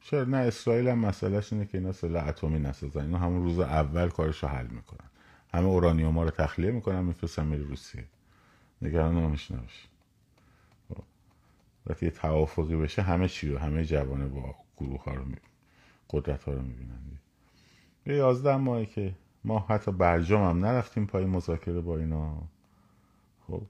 چرا 0.02 0.24
نه 0.24 0.38
اسرائیل 0.38 0.88
هم 0.88 1.00
مسئلهش 1.00 1.54
اینه 1.54 1.66
که 1.66 1.78
اینا 1.78 1.92
سلاح 1.92 2.28
اتمی 2.28 2.60
نسازن. 2.60 3.02
اینا 3.02 3.18
همون 3.18 3.44
روز 3.44 3.60
اول 3.60 4.10
کارش 4.10 4.44
رو 4.44 4.50
حل 4.50 4.68
می‌کنن. 4.68 5.10
همه 5.54 5.66
اورانیوم 5.66 6.18
ها 6.18 6.24
رو 6.24 6.30
تخلیه 6.30 6.72
می‌کنن 6.72 7.02
میفرستن 7.02 7.46
میره 7.46 7.64
روسیه. 7.64 8.06
نگران 8.82 9.18
نمیش 9.18 9.52
نباش. 9.52 9.88
خب. 10.90 11.04
وقتی 11.88 12.12
توافقی 12.12 12.76
بشه 12.76 13.02
همه 13.02 13.28
چی 13.28 13.50
رو 13.50 13.58
همه 13.58 13.86
جوانه 13.86 14.28
با 14.28 14.56
گروه 14.78 15.04
ها 15.04 15.14
رو 15.14 15.24
می‌بینن 15.24 15.50
قدرت 16.10 16.44
ها 16.44 16.54
رو 16.54 16.62
می‌بینن. 16.62 17.00
یه 18.06 18.16
یازده 18.16 18.56
ماهی 18.56 18.86
که 18.86 19.16
ما 19.46 19.60
حتی 19.60 19.92
برجام 19.92 20.50
هم 20.50 20.66
نرفتیم 20.66 21.06
پای 21.06 21.26
مذاکره 21.26 21.82
با 21.82 21.98
اینا. 21.98 22.42
خب. 23.48 23.64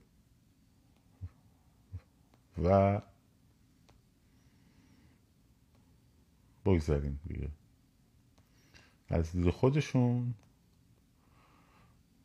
و 2.64 3.00
بگذاریم 6.64 7.20
دیگه. 7.26 7.48
از 9.08 9.32
دید 9.32 9.50
خودشون 9.50 10.34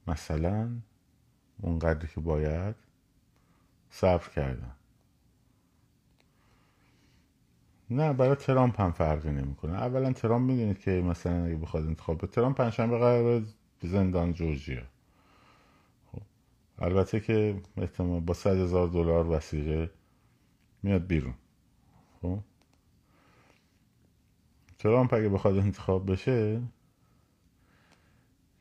مثلا 0.07 0.81
اونقدر 1.61 2.07
که 2.07 2.21
باید 2.21 2.75
صبر 3.89 4.29
کردن. 4.29 4.75
نه 7.91 8.13
برای 8.13 8.35
ترامپ 8.35 8.81
هم 8.81 8.91
فرقی 8.91 9.31
نمی‌کنه 9.31 9.73
اولا 9.73 10.13
ترامپ 10.13 10.51
می‌دونید 10.51 10.79
که 10.79 10.91
مثلا 10.91 11.45
اگه 11.45 11.55
بخواد 11.55 11.85
انتخاب 11.87 12.17
به 12.17 12.27
ترامپ 12.27 12.57
پنجشنبه 12.57 12.97
قرار 12.97 13.43
زندان 13.81 14.33
جورجیا 14.33 14.81
خب. 16.11 16.21
البته 16.79 17.19
که 17.19 17.61
احتمال 17.77 18.19
با 18.19 18.33
صد 18.33 18.57
هزار 18.57 18.87
دلار 18.87 19.27
وسیقه 19.29 19.89
میاد 20.83 21.07
بیرون 21.07 21.33
خب 22.21 22.39
ترامپ 24.79 25.13
اگه 25.13 25.29
بخواد 25.29 25.57
انتخاب 25.57 26.11
بشه 26.11 26.61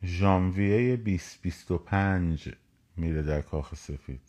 ژانویه 0.03 0.97
2025 0.97 2.49
میره 2.97 3.21
در 3.21 3.41
کاخ 3.41 3.75
سفید 3.75 4.21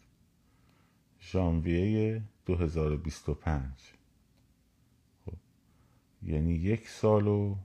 ژانویه 1.21 2.23
2025 2.47 3.63
خب. 3.65 4.00
یعنی 6.23 6.55
یک 6.55 6.89
سال 6.89 7.27
و 7.27 7.57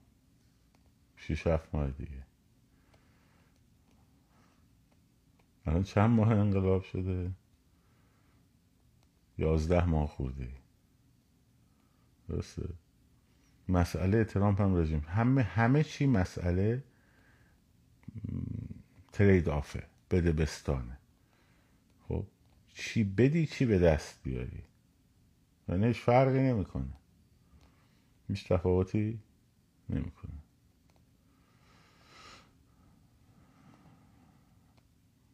شیش 1.18 1.48
هفت 1.48 1.76
ماه 1.76 1.92
دیگه. 1.92 2.26
الان 5.66 5.84
چند 5.84 6.10
ماه 6.10 6.32
انقلاب 6.32 6.84
شده؟ 6.84 7.32
یازده 9.38 9.86
ماه 9.86 10.08
خورده 10.08 10.52
درسته. 12.30 12.70
مسئله 13.70 14.24
ترامپ 14.24 14.62
هم 14.62 14.76
رژیم. 14.76 15.06
همه 15.08 15.44
همه 15.44 15.84
چی 15.84 16.06
مسئله 16.06 16.84
ترید 19.12 19.50
آفه 19.50 19.84
بده 20.12 20.32
بستانه. 20.32 20.98
خب 22.08 22.26
چی 22.74 23.04
بدی 23.04 23.46
چی 23.46 23.66
به 23.66 23.80
دست 23.80 24.24
بیاری؟ 24.24 24.64
یعنی 25.70 25.86
هیچ 25.86 25.98
فرقی 25.98 26.40
نمی‌کنه. 26.40 26.94
هیچ 28.28 28.48
تفاوتی 28.48 29.20
نمی‌کنه. 29.90 30.32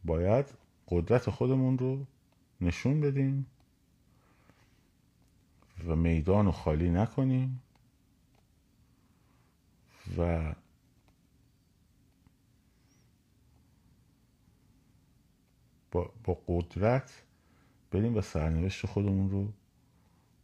باید 0.04 0.46
قدرت 0.88 1.30
خودمون 1.30 1.78
رو 1.78 2.06
نشون 2.60 3.00
بدیم 3.00 3.46
و 5.86 5.96
میدان 5.96 6.46
رو 6.46 6.52
خالی 6.52 6.90
نکنیم 6.90 7.62
و 10.18 10.54
با, 15.90 16.12
با 16.24 16.38
قدرت 16.46 17.22
بریم 17.90 18.16
و 18.16 18.20
سرنوشت 18.20 18.86
خودمون 18.86 19.30
رو 19.30 19.52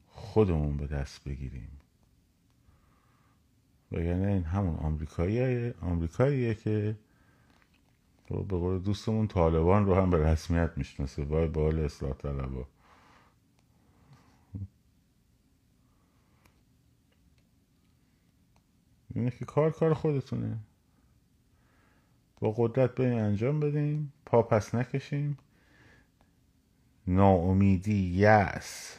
خودمون 0.08 0.76
به 0.76 0.86
دست 0.86 1.24
بگیریم. 1.24 1.80
وگرنه 3.92 4.26
این 4.26 4.44
همون 4.44 4.76
آمریکاییه 4.76 5.74
آمریکاییه 5.80 6.54
که 6.54 6.96
به 8.28 8.36
قول 8.36 8.78
دوستمون 8.78 9.28
طالبان 9.28 9.86
رو 9.86 9.94
هم 9.94 10.10
به 10.10 10.32
رسمیت 10.32 10.70
می‌شناسه. 10.76 11.24
وای 11.24 11.46
بال 11.46 11.78
اصلاح 11.78 12.12
طلبا. 12.12 12.66
اینه 19.14 19.30
که 19.30 19.44
کار 19.44 19.70
کار 19.70 19.94
خودتونه. 19.94 20.58
با 22.40 22.54
قدرت 22.56 22.94
بریم 22.94 23.18
انجام 23.18 23.60
بدیم 23.60 24.12
پا 24.26 24.42
پس 24.42 24.74
نکشیم. 24.74 25.38
ناامیدی 27.06 27.98
یأس. 27.98 28.98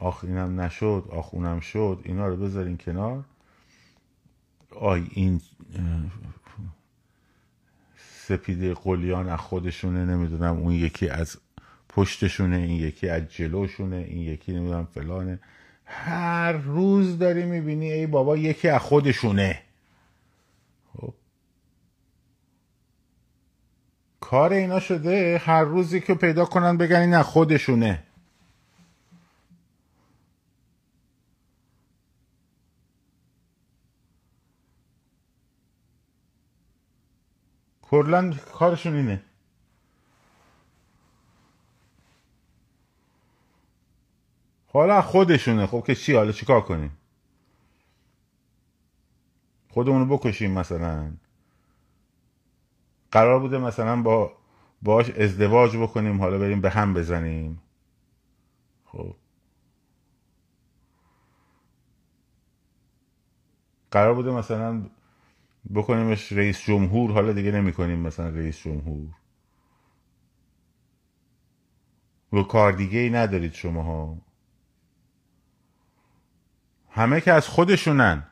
آخ 0.00 0.24
اینم 0.24 0.60
نشد 0.60 1.04
آخ 1.10 1.34
اونم 1.34 1.60
شد 1.60 2.00
اینا 2.04 2.28
رو 2.28 2.36
بذارین 2.36 2.78
کنار. 2.78 3.24
آی 4.76 5.06
این 5.10 5.40
سپیده 7.96 8.74
قلیان 8.74 9.28
از 9.28 9.38
خودشونه 9.38 10.04
نمی‌دونم 10.04 10.56
اون 10.56 10.72
یکی 10.72 11.08
از 11.08 11.36
پشتشونه 11.88 12.56
این 12.56 12.70
یکی 12.70 13.08
از 13.08 13.22
جلوشونه 13.28 13.96
این 13.96 14.18
یکی 14.18 14.52
نمی‌دونم 14.52 14.84
فلانه. 14.84 15.38
هر 15.84 16.52
روز 16.52 17.18
داری 17.18 17.44
می‌بینی 17.44 17.92
ای 17.92 18.06
بابا 18.06 18.36
یکی 18.36 18.68
از 18.68 18.80
خودشونه. 18.80 19.62
خب. 20.92 21.14
کار 24.20 24.52
اینا 24.52 24.80
شده 24.80 25.42
هر 25.44 25.64
روزی 25.64 26.00
که 26.00 26.14
پیدا 26.14 26.44
کنن 26.44 26.76
بگن 26.76 27.00
این 27.00 27.14
از 27.14 27.26
خودشونه. 27.26 28.02
کلا 37.90 38.32
کارشون 38.52 38.94
اینه. 38.94 39.22
حالا 44.66 45.02
خودشونه. 45.02 45.66
خب 45.66 45.84
که 45.86 45.94
چی؟ 45.94 46.14
حالا 46.14 46.32
چیکار 46.32 46.60
کنیم؟ 46.60 46.98
خودمونو 49.70 50.16
بکشیم 50.16 50.50
مثلا. 50.50 51.12
قرار 53.12 53.40
بوده 53.40 53.58
مثلا 53.58 54.02
با 54.02 54.32
باش 54.82 55.10
ازدواج 55.10 55.76
بکنیم 55.76 56.20
حالا 56.20 56.38
بریم 56.38 56.60
به 56.60 56.70
هم 56.70 56.94
بزنیم. 56.94 57.62
خب. 58.84 59.14
قرار 63.90 64.14
بوده 64.14 64.30
مثلا 64.30 64.82
بکنیمش 65.74 66.32
رئیس 66.32 66.64
جمهور 66.64 67.12
حالا 67.12 67.32
دیگه 67.32 67.52
نمی 67.52 67.72
کنیم 67.72 67.98
مثلا 67.98 68.28
رئیس 68.28 68.58
جمهور. 68.58 69.08
و 72.32 72.42
کار 72.42 72.72
دیگه 72.72 72.98
ای 72.98 73.10
ندارید 73.10 73.52
شما 73.54 73.82
ها 73.82 74.18
همه 76.90 77.20
که 77.20 77.32
از 77.32 77.48
خودشونن. 77.48 78.26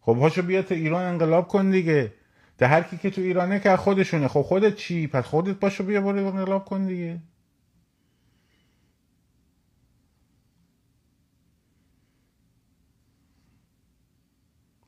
خب 0.00 0.18
هاشو 0.18 0.42
بیا 0.42 0.62
تو 0.62 0.74
ایران 0.74 1.02
انقلاب 1.04 1.48
کن 1.48 1.70
دیگه. 1.70 2.14
ده 2.58 2.68
هر 2.68 2.82
کی 2.82 2.98
که 2.98 3.10
تو 3.10 3.20
ایرانه 3.20 3.60
که 3.60 3.76
خودشونه. 3.76 4.28
خب 4.28 4.42
خودت 4.42 4.76
چی؟ 4.76 5.06
پس 5.06 5.24
خودت 5.24 5.60
باشو 5.60 5.84
بیا 5.84 6.00
برو 6.00 6.26
انقلاب 6.26 6.64
کن 6.64 6.86
دیگه. 6.86 7.22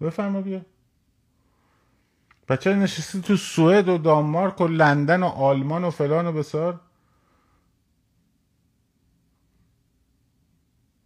بفرما 0.01 0.43
بیا. 0.43 0.63
بچه 2.49 2.75
نشستی 2.75 3.21
تو 3.21 3.37
سوئد 3.37 3.89
و 3.89 3.99
دانمارک 3.99 4.61
و 4.61 4.67
لندن 4.67 5.23
و 5.23 5.27
آلمان 5.27 5.85
و 5.85 5.91
فلان 5.91 6.27
و 6.27 6.33
بسار؟ 6.33 6.81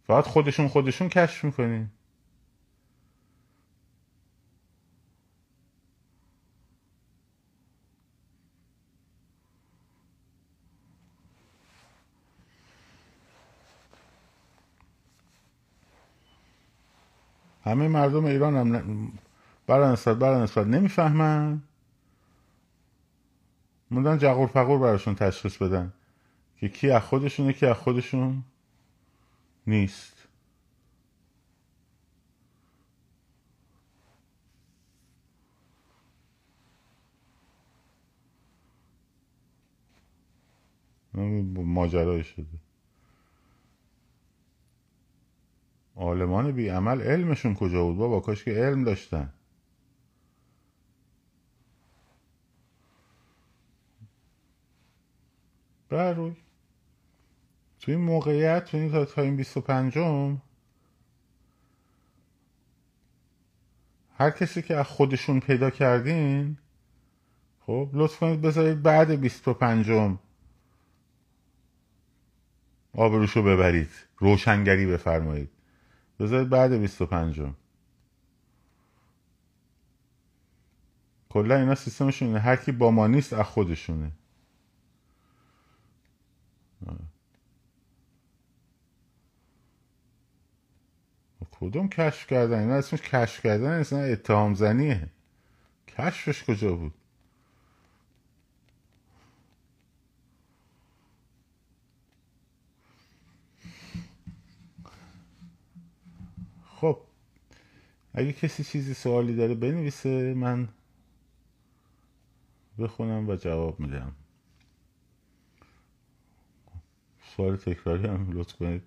فقط 0.07 0.27
خودشون 0.27 0.67
خودشون 0.67 1.09
کشف 1.09 1.43
می‌کنین. 1.43 1.89
همه 17.63 17.87
مردم 17.87 18.25
ایران 18.25 18.55
هم 18.55 19.11
برای 19.67 19.93
نسبت 19.93 20.17
برای 20.17 20.43
نسبت 20.43 20.67
نمی‌فهمن. 20.67 21.61
موندن 23.91 24.17
جغور 24.17 24.47
پغور 24.47 24.79
براشون 24.79 25.15
تشخیص 25.15 25.57
بدن 25.57 25.93
که 26.57 26.69
کی 26.69 26.91
از 26.91 27.01
خودشونه 27.03 27.53
کی 27.53 27.65
از 27.65 27.77
خودشون 27.77 28.43
نیست. 29.67 30.27
ماجرای 41.55 42.23
شده. 42.23 42.45
عالمان 45.95 46.51
بی 46.51 46.67
عمل 46.69 47.01
علمشون 47.01 47.55
کجا 47.55 47.83
بود؟ 47.83 47.97
بابا 47.97 48.19
کاش 48.19 48.43
که 48.43 48.51
علم 48.51 48.83
داشتن. 48.83 49.33
بر 55.95 56.13
روی. 56.13 56.35
تو 57.79 57.91
این 57.91 58.01
موقعیت 58.01 58.65
تو 58.65 58.77
این 58.77 59.05
تا 59.05 59.21
این 59.21 59.35
25 59.35 59.97
هر 64.17 64.29
کسی 64.29 64.61
که 64.61 64.75
از 64.75 64.87
خودشون 64.87 65.39
پیدا 65.39 65.69
کردین 65.69 66.57
خب 67.59 67.89
لطف 67.93 68.19
کنید 68.19 68.41
بذارید 68.41 68.81
بعد 68.81 69.11
25 69.11 70.17
آبروشو 72.93 73.43
ببرید 73.43 73.89
روشنگری 74.17 74.85
بفرمایید. 74.85 75.49
بذارید 76.19 76.49
بعد 76.49 76.71
25 76.73 77.41
کلا 81.29 81.55
اینا 81.55 81.75
سیستمشون 81.75 82.35
هر 82.35 82.55
کی 82.55 82.71
با 82.71 82.91
ما 82.91 83.07
نیست 83.07 83.33
از 83.33 83.45
خودشونه. 83.45 84.11
کدوم 91.51 91.89
کشف 91.89 92.27
کردن؟ 92.27 92.59
اینا 92.59 92.75
اسمش 92.75 93.01
کشف 93.01 93.43
کردن 93.43 93.79
اصلا 93.79 93.99
اتهام 93.99 94.53
زنیه. 94.53 95.09
کشفش 95.87 96.43
کجا 96.43 96.75
بود؟ 96.75 96.93
خب 106.65 106.99
اگه 108.13 108.33
کسی 108.33 108.63
چیزی 108.63 108.93
سوالی 108.93 109.35
داره 109.35 109.55
بنویسه 109.55 110.33
من 110.33 110.69
بخونم 112.79 113.29
و 113.29 113.35
جواب 113.35 113.79
میدم. 113.79 114.15
سوال 117.37 117.55
تکراری 117.55 118.07
هم 118.07 118.31
لطف 118.31 118.53
کنید. 118.53 118.83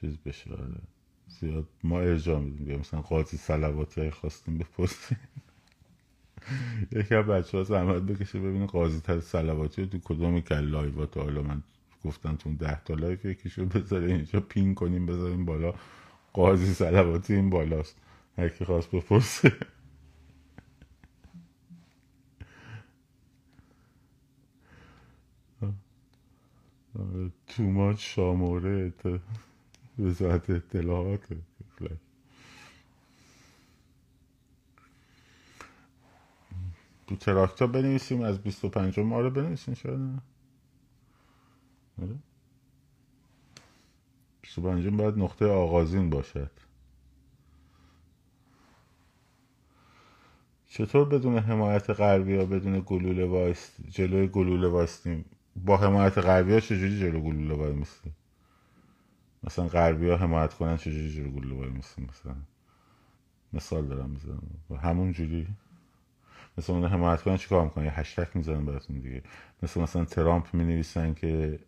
چیز 0.00 0.18
بشه 0.18 0.52
آره. 0.52 0.82
زیاد 1.28 1.68
ما 1.84 2.00
ارجاع 2.00 2.40
میدیم 2.40 2.80
مثلا 2.80 3.00
قاضی 3.00 3.36
سلواتی 3.36 4.10
خواستیم 4.10 4.58
بپرسیم. 4.58 5.18
یکی 6.92 7.14
از 7.14 7.26
بچه 7.26 7.58
ها 7.58 7.64
زحمت 7.64 8.02
بکشه 8.02 8.38
ببینه 8.40 8.66
قاضی 8.66 9.00
تر 9.00 9.20
سلواتی 9.20 9.86
تو 9.86 9.98
کدوم 9.98 10.40
که 10.40 10.54
لایوات 10.54 11.16
حالا 11.16 11.42
من 11.42 11.62
گفتن 12.04 12.36
تو 12.36 12.54
ده 12.54 12.84
تا 12.84 12.94
لایف 12.94 13.24
یکیشو 13.24 13.66
بذاره 13.66 14.06
اینجا 14.12 14.40
پین 14.40 14.74
کنیم 14.74 15.06
بذاریم 15.06 15.44
بالا. 15.44 15.74
قاضی 16.32 16.74
سلواتی 16.74 17.34
این 17.34 17.50
بالاست. 17.50 17.96
هر 18.38 18.48
کی 18.48 18.64
خواست 18.64 18.90
بپرسه. 18.90 19.52
توماچ 27.46 28.14
شاموره 28.14 28.92
وزارت 29.98 30.50
اطلاعات. 30.50 31.26
تو 37.06 37.16
تراکتا 37.16 37.66
بنویسیم 37.66 38.22
از 38.22 38.38
25 38.42 38.98
ما 39.00 39.20
رو 39.20 39.30
بنویسیم 39.30 39.74
شاید 39.74 39.98
نه؟ 39.98 40.22
25 44.42 44.88
باید 44.88 45.18
نقطه 45.18 45.46
آغازین 45.46 46.10
باشد. 46.10 46.50
چطور 50.68 51.08
بدون 51.08 51.38
حمایت 51.38 51.90
غربی 51.90 52.36
ها 52.36 52.44
بدون 52.44 52.82
گلوله 52.86 53.26
وایست 53.26 53.76
جلوی 53.88 54.28
گلوله 54.28 54.68
وایستیم؟ 54.68 55.24
با 55.56 55.76
حمایت 55.76 56.18
غربی 56.18 56.52
ها 56.52 56.60
چجوری 56.60 57.00
جلو 57.00 57.20
گلوله 57.20 57.54
وای 57.54 57.72
میستیم 57.72 58.14
مثلا 59.44 59.68
غربی 59.68 60.08
ها 60.08 60.16
حمایت 60.16 60.54
کنن 60.54 60.76
چجوری 60.76 61.10
جلو 61.10 61.30
گلوله 61.30 61.54
وای 61.54 61.70
میستیم 61.70 62.08
مثلا 62.10 62.34
مثال 63.52 63.86
دارم 63.86 64.10
می‌زنم 64.10 64.42
همون 64.82 65.12
جوری 65.12 65.48
مثل 66.58 66.72
اون 66.72 66.84
حمایت 66.84 67.22
کنن 67.22 67.36
چیکار 67.36 67.64
می‌کنن؟ 67.64 67.84
یه 67.84 68.00
هشتک 68.00 68.36
می‌زنن 68.36 68.64
براتون 68.64 69.00
دیگه. 69.00 69.22
مثل 69.62 69.80
مثلا 69.80 70.04
ترامپ 70.04 70.54
می 70.54 70.64
نویسن 70.64 71.14
که 71.14 71.58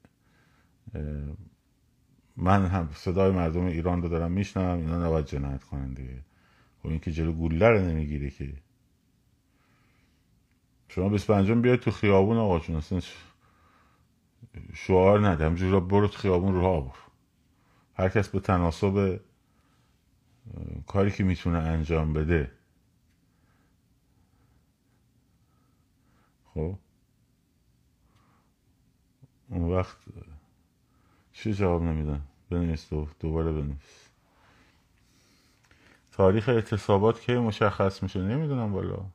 من 2.36 2.66
هم 2.66 2.88
صدای 2.94 3.32
مردم 3.32 3.64
ایران 3.64 4.02
رو 4.02 4.08
دارم 4.08 4.32
میشنم 4.32 4.78
اینا 4.78 5.06
نباید 5.06 5.26
جنایت 5.26 5.64
کنن 5.64 5.92
دیگه. 5.92 6.18
خب 6.82 6.88
این 6.88 6.98
که 6.98 7.12
جلو 7.12 7.32
گوله 7.32 7.68
رو 7.68 7.78
نمی‌گیره 7.80 8.30
که. 8.30 8.52
شما 10.88 11.08
25 11.08 11.50
بیاید 11.52 11.80
تو 11.80 11.90
خیابون 11.90 12.36
آقا 12.36 12.58
چون 12.58 12.82
شعار 14.74 15.28
نده 15.28 15.46
همجور 15.46 16.08
تو 16.08 16.18
خیابون 16.18 16.54
رو 16.54 16.60
برو 16.60 16.92
هر 17.94 18.08
کس 18.08 18.28
به 18.28 18.40
تناسب 18.40 19.20
کاری 20.86 21.10
که 21.10 21.24
می‌تونه 21.24 21.58
انجام 21.58 22.12
بده. 22.12 22.52
خب؟ 26.54 26.78
اون 29.48 29.72
وقت 29.72 29.96
چی 31.32 31.54
جواب 31.54 31.82
نمیدن؟ 31.82 32.22
بنویس 32.50 32.88
دو 32.90 33.08
دوباره 33.20 33.52
بنویس. 33.52 34.10
تاریخ 36.12 36.48
اعتصابات 36.48 37.20
کی 37.20 37.36
مشخص 37.36 38.02
میشه؟ 38.02 38.20
نمی‌دونم 38.20 38.72
بالا 38.72 39.06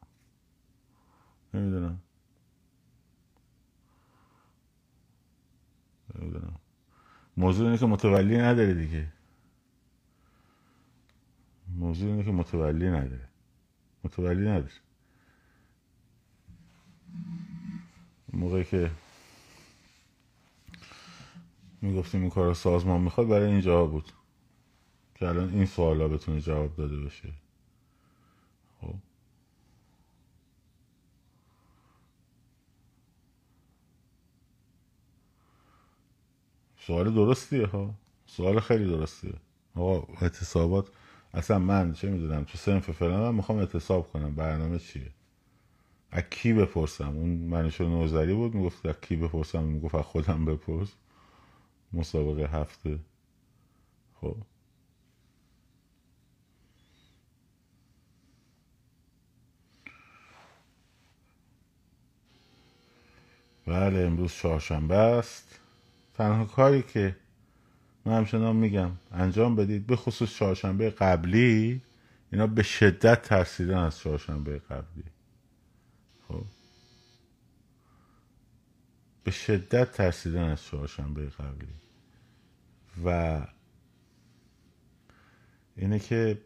نمی‌دونم. 1.53 1.99
نمی‌دونم. 6.19 6.55
موضوع 7.37 7.65
اینه 7.65 7.77
که 7.77 7.85
متولی 7.85 8.37
نداره 8.37 8.73
دیگه. 8.73 9.07
موضوع 11.75 12.11
اینه 12.11 12.23
که 12.23 12.31
متولی 12.31 12.87
نداره 12.87 13.29
متولی 14.03 14.41
نداره 14.41 14.71
موقعی 18.33 18.63
که 18.63 18.91
می‌گفتیم 21.81 22.21
این 22.21 22.29
کار 22.29 22.53
سازمان 22.53 23.01
می‌خواد 23.01 23.27
برای 23.27 23.51
این 23.51 23.61
جواب 23.61 23.91
بود. 23.91 24.11
که 25.15 25.27
الان 25.27 25.49
این 25.49 25.65
سوالا 25.65 26.07
بتونه 26.07 26.41
جواب 26.41 26.75
داده 26.75 26.97
بشه. 26.97 27.33
سوال 36.87 37.13
درستیه 37.13 37.65
ها؟ 37.65 37.93
سوال 38.27 38.59
خیلی 38.59 38.85
درستیه. 38.85 39.33
آقا 39.75 40.13
اعتصابات 40.21 40.87
اصلا 41.33 41.59
من 41.59 41.93
چه 41.93 42.09
می‌دونم 42.09 42.43
تو 42.43 42.57
سنف 42.57 42.91
فلانم 42.91 43.35
می‌خوام 43.35 43.57
اعتصاب 43.57 44.11
کنم. 44.11 44.35
برنامه 44.35 44.79
چیه؟ 44.79 45.11
از 46.11 46.23
کی 46.29 46.53
بپرسم؟ 46.53 47.07
اون 47.17 47.29
منشو 47.29 47.83
نوزری 47.89 48.33
بود 48.33 48.55
می‌گفت 48.55 48.85
از 48.85 48.95
کی 49.01 49.15
بپرسم؟ 49.15 49.63
می‌گفت 49.63 49.95
از 49.95 50.03
خودم 50.05 50.45
بپرس. 50.45 50.89
مسابقه 51.93 52.59
هفته. 52.59 52.99
خب. 54.21 54.37
بله 63.67 63.99
امروز 63.99 64.33
چهارشنبه 64.33 64.95
است. 64.95 65.59
تنها 66.17 66.45
کاری 66.45 66.81
که 66.81 67.15
من 68.05 68.13
همچنان 68.13 68.55
میگم 68.55 68.91
انجام 69.11 69.55
بدید. 69.55 69.87
به 69.87 69.95
خصوص 69.95 70.35
چهارشنبه 70.35 70.89
قبلی 70.89 71.81
اینا 72.31 72.47
به 72.47 72.63
شدت 72.63 73.21
ترسیدن 73.21 73.77
از 73.77 73.99
چهارشنبه 73.99 74.59
قبلی. 74.59 75.03
خب. 76.27 76.45
به 79.23 79.31
شدت 79.31 79.91
ترسیدن 79.91 80.43
از 80.43 80.63
چهارشنبه 80.63 81.25
قبلی. 81.25 81.75
و 83.05 83.41
اینه 85.75 85.99
که 85.99 86.41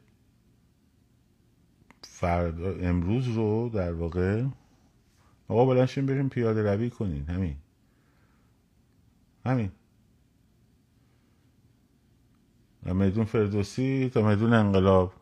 فردا 2.02 2.72
امروز 2.72 3.28
رو 3.28 3.70
در 3.70 3.92
واقع 3.92 4.46
آقا 5.48 5.66
بلنشین 5.66 6.06
بریم 6.06 6.30
پیاده 6.30 6.64
روی 6.64 6.90
کنین. 6.90 7.26
همین. 7.26 7.56
همین. 9.46 9.72
و 12.86 12.94
میدون 12.94 13.26
فردوسی 13.26 14.12
تا 14.14 14.22
میدون 14.22 14.54
انقلاب. 14.54 15.14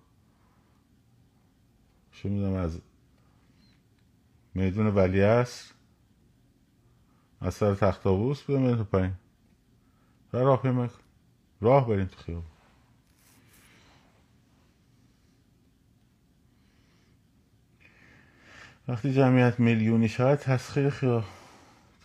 شو 2.12 2.30
می‌دونم 2.30 2.54
از 2.54 2.82
میدون 4.54 4.88
ولی 4.88 5.22
از 5.22 5.72
سر 7.50 7.76
تخت 7.76 8.08
آبوس 8.08 8.42
بودم 8.42 8.84
پایین. 8.84 9.14
راه 10.32 10.62
پیمک 10.62 10.92
راه 11.62 11.88
بریم 11.88 12.06
تو 12.06 12.18
خیابون. 12.18 12.52
وقتی 18.88 19.14
جمعیت 19.14 19.60
میلیونی 19.60 20.10
شود 20.10 20.38
تسخیر 20.38 20.90
خیابان 20.90 21.37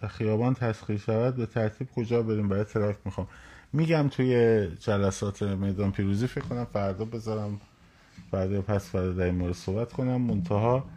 خیابان 0.08 0.54
تسخیر 0.54 0.96
شود 0.96 1.36
به 1.36 1.46
ترتیب 1.46 1.90
کجا 1.90 2.22
بریم؟ 2.22 2.48
برای 2.48 2.64
تراکت 2.64 2.96
می‌خوام. 3.04 3.28
میگم 3.72 4.08
توی 4.08 4.66
جلسات 4.80 5.42
میدان 5.42 5.92
پیروزی 5.92 6.26
فکر 6.26 6.44
کنم 6.44 6.64
فردا 6.64 7.04
بذارم. 7.04 7.60
فردا 8.30 8.62
پس 8.62 8.90
فردا 8.90 9.12
در 9.12 9.24
این 9.24 9.34
مورد 9.34 9.52
صحبت 9.52 9.92
کنم. 9.92 10.20
منتها 10.20 10.90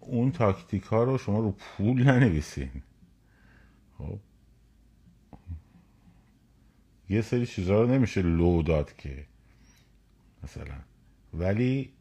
اون 0.00 0.32
تاکتیک 0.32 0.82
ها 0.82 1.04
رو 1.04 1.18
شما 1.18 1.38
رو 1.38 1.50
پل 1.50 2.02
ننویسین. 2.02 2.70
خب. 3.98 4.18
یه 7.08 7.22
سری 7.22 7.46
چیزها 7.46 7.82
رو 7.82 7.88
نمیشه 7.88 8.22
لو 8.22 8.62
داد 8.62 8.96
که. 8.96 9.26
مثلا. 10.42 10.74
ولی 11.34 11.92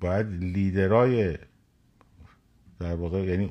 باید 0.00 0.26
لیدرای 0.26 1.38
در 2.82 2.94
واقع 2.94 3.24
یعنی 3.24 3.50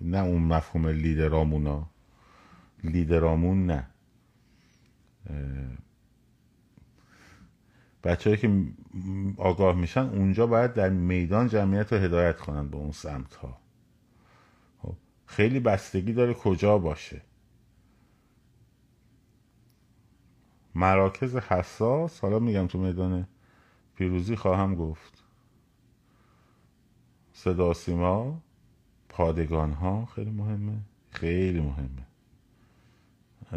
نه 0.00 0.18
اون 0.18 0.42
مفهوم 0.42 0.86
لیدرامونا 0.88 1.90
لیدرامون 2.84 3.66
نه. 3.66 3.86
بچه 8.04 8.36
که 8.36 8.66
آگاه 9.36 9.76
میشن 9.76 10.00
اونجا 10.00 10.46
باید 10.46 10.74
در 10.74 10.88
میدان 10.88 11.48
جمعیت 11.48 11.92
رو 11.92 11.98
هدایت 11.98 12.36
کنن 12.36 12.68
به 12.68 12.76
اون 12.76 12.90
سمت 12.90 13.34
ها 13.34 13.58
خب، 14.78 14.96
خیلی 15.26 15.60
بستگی 15.60 16.12
داره 16.12 16.34
کجا 16.34 16.78
باشه. 16.78 17.22
مراکز 20.74 21.36
حساس 21.36 22.20
حالا 22.20 22.38
میگم 22.38 22.66
تو 22.66 22.78
میدان 22.78 23.28
پیروزی 23.94 24.36
خواهم 24.36 24.74
گفت. 24.74 25.19
صدا 27.42 27.74
سیما 27.74 28.40
پادگان 29.08 29.72
ها 29.72 30.06
خیلی 30.06 30.30
مهمه 30.30 30.80
خیلی 31.10 31.60
مهمه. 31.60 32.06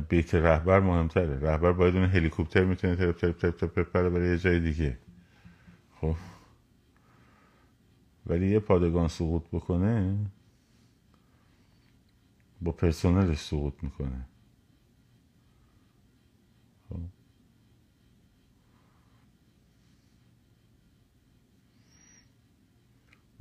بیت 0.10 0.36
رهبر 0.36 0.80
مهمتره. 0.80 1.40
رهبر 1.40 1.72
باید 1.72 1.96
اون 1.96 2.06
هلیکوپتر 2.06 2.64
می‌تونه 2.64 2.96
ترپ 2.96 3.18
ترپ 3.18 3.38
ترپ 3.38 3.74
ترپ 3.74 3.92
برای 3.92 4.30
یه 4.30 4.38
جای 4.38 4.60
دیگه. 4.60 4.98
خب. 6.02 6.16
ولی 8.26 8.52
یه 8.52 8.60
پادگان 8.60 9.08
سقوط 9.08 9.44
بکنه 9.52 10.18
با 12.62 12.72
پرسنلش 12.72 13.40
سقوط 13.40 13.74
می‌کنه. 13.82 14.26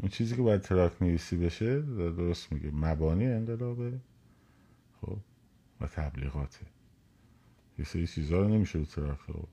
اون 0.03 0.11
چیزی 0.11 0.37
که 0.37 0.43
باید 0.43 0.61
تراکت 0.61 1.03
نویسی 1.03 1.37
بشه 1.37 1.81
درست 1.81 2.53
میگه. 2.53 2.71
مبانی 2.71 3.27
انقلابه. 3.27 4.01
خب 5.01 5.19
و 5.81 5.87
تبلیغاته. 5.87 6.67
یه 7.79 7.85
سری 7.85 8.07
چیزها 8.07 8.39
رو 8.39 8.49
نمیشه 8.49 8.79
رو 8.79 8.85
تراکت 8.85 9.21
رو 9.21 9.49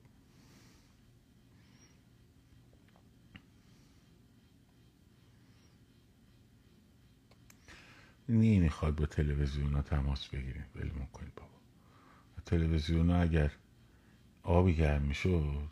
می‌خواد 8.28 8.96
با 8.96 9.06
تلویزیون 9.06 9.72
ها 9.72 9.82
تماس 9.82 10.28
بگیریم. 10.28 10.64
بلمون 10.74 11.06
کنید 11.12 11.34
بابا. 11.34 11.50
تلویزیون 12.46 13.10
ها 13.10 13.16
اگر 13.16 13.52
آبی 14.42 14.74
گرم 14.76 15.02
می‌شد 15.02 15.70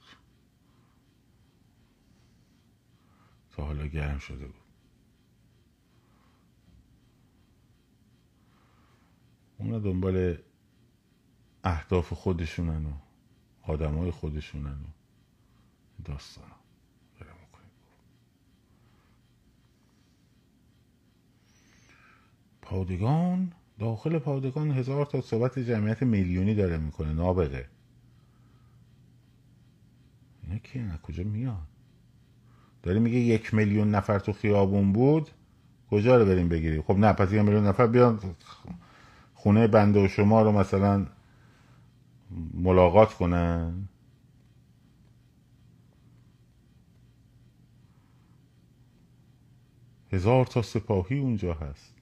تا 3.50 3.64
حالا 3.64 3.86
گرم 3.86 4.18
شده 4.18 4.46
بود. 4.46 4.57
اونا 9.58 9.78
دنبال 9.78 10.38
اهداف 11.64 12.12
خودشونن 12.12 12.86
و 12.86 12.92
آدمای 13.62 14.10
خودشونن 14.10 14.72
و 14.72 14.88
داستان 16.04 16.50
پادگان 22.62 23.52
داخل 23.78 24.18
پادگان 24.18 24.70
هزار 24.70 25.06
تا 25.06 25.20
صحبت 25.20 25.58
جمعیت 25.58 26.02
میلیونی 26.02 26.54
داره 26.54 26.76
می‌کنه 26.76 27.12
نابغه. 27.12 27.68
اینا 30.42 30.58
کیه 30.58 30.98
کجا 31.02 31.24
میاد 31.24 31.68
داره 32.82 32.98
میگه 32.98 33.18
یک 33.18 33.54
میلیون 33.54 33.90
نفر 33.90 34.18
تو 34.18 34.32
خیابون 34.32 34.92
بود 34.92 35.30
کجا 35.90 36.16
رو 36.16 36.24
بریم 36.24 36.48
بگیریم؟ 36.48 36.82
خب 36.82 36.96
نه 36.98 37.12
پس 37.12 37.32
یک 37.32 37.40
میلیون 37.40 37.66
نفر 37.66 37.86
بیان. 37.86 38.20
خونه 39.38 39.66
بنده 39.66 40.04
و 40.04 40.08
شما 40.08 40.42
رو 40.42 40.52
مثلا 40.52 41.06
ملاقات 42.54 43.14
کنن؟ 43.14 43.88
هزار 50.12 50.46
تا 50.46 50.62
سپاهی 50.62 51.18
اونجا 51.18 51.54
هست. 51.54 51.94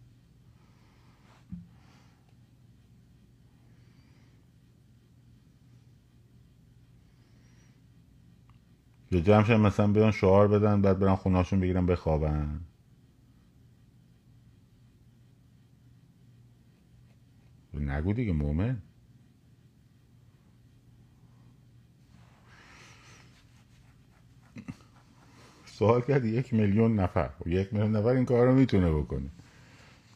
یا 9.11 9.21
جمعشن 9.21 9.57
مثلا 9.57 9.87
بیان 9.87 10.11
شعار 10.11 10.49
بدن 10.49 10.83
بعد 10.83 10.99
برن 10.99 11.15
خونهاشون 11.15 11.61
بگیرن 11.61 11.87
بخوابن. 11.87 12.66
نگو 17.81 18.13
دیگه 18.13 18.33
مومن. 18.33 18.83
سوال 25.67 26.01
کرد 26.01 26.25
یک 26.25 26.55
میلیون 26.55 27.01
نفر. 27.01 27.31
و 27.47 27.49
یک 27.49 27.73
میلیون 27.73 27.97
نفر 27.97 28.09
این 28.09 28.25
کار 28.25 28.47
رو 28.47 28.55
می‌تونه 28.55 28.91
بکنه. 28.91 29.31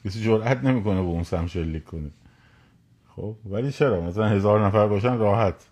کسی 0.05 0.25
جرأت 0.25 0.65
نمی‌کنه 0.65 0.95
به 1.03 1.09
اون 1.09 1.23
سم 1.23 1.47
شلیک 1.47 1.85
کنه. 1.85 2.11
خب 3.09 3.37
ولی 3.47 3.73
چرا؟ 3.73 4.01
مثلا 4.01 4.29
هزار 4.29 4.67
نفر 4.67 4.89
باشن 4.89 5.19
راحت. 5.19 5.67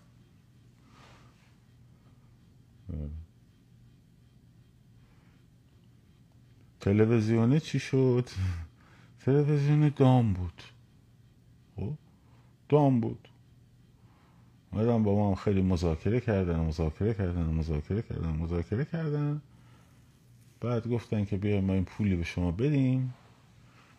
تلویزیونی 6.79 7.59
چی 7.59 7.79
شد؟ 7.79 8.29
تلویزیون 9.19 9.93
دام 9.95 10.33
بود. 10.33 10.63
خب 10.63 10.78
دام 12.69 12.99
بود. 12.99 13.27
اومدن 14.71 15.03
با 15.03 15.15
ما 15.15 15.35
خیلی 15.35 15.61
مذاکره 15.61 16.19
کردن 16.19 16.59
مذاکره 16.59 17.13
کردن 17.13 17.43
مذاکره 17.43 18.01
کردن 18.01 18.29
مذاکره 18.29 18.85
کردن. 18.85 19.41
بعد 20.61 20.87
گفتن 20.87 21.25
که 21.25 21.37
بیایم 21.37 21.63
ما 21.63 21.73
این 21.73 21.85
پولی 21.85 22.15
به 22.15 22.23
شما 22.23 22.51
بدیم. 22.51 23.13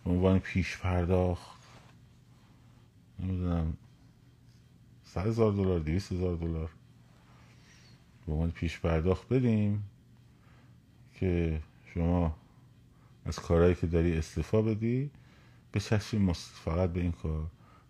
به 0.05 0.11
عنوان 0.11 0.39
پیش 0.39 0.79
پرداخت. 0.79 1.61
نمی‌دونم 3.19 3.77
صد 5.05 5.27
هزار 5.27 5.53
دلار 5.53 5.79
دویست 5.79 6.13
هزار 6.13 6.37
دلار 6.37 6.71
به 8.27 8.33
عنوان 8.33 8.51
پیش 8.51 8.81
پرداخت 8.81 9.29
بدیم 9.29 9.85
که 11.15 11.61
شما 11.95 12.37
از 13.25 13.39
کارهایی 13.39 13.75
که 13.75 13.87
داری 13.87 14.19
استفا 14.19 14.63
بدی 14.63 15.11
بچسبیم 15.75 16.33
فقط 16.33 16.93
به 16.93 17.01
این 17.01 17.13
کار. 17.13 17.47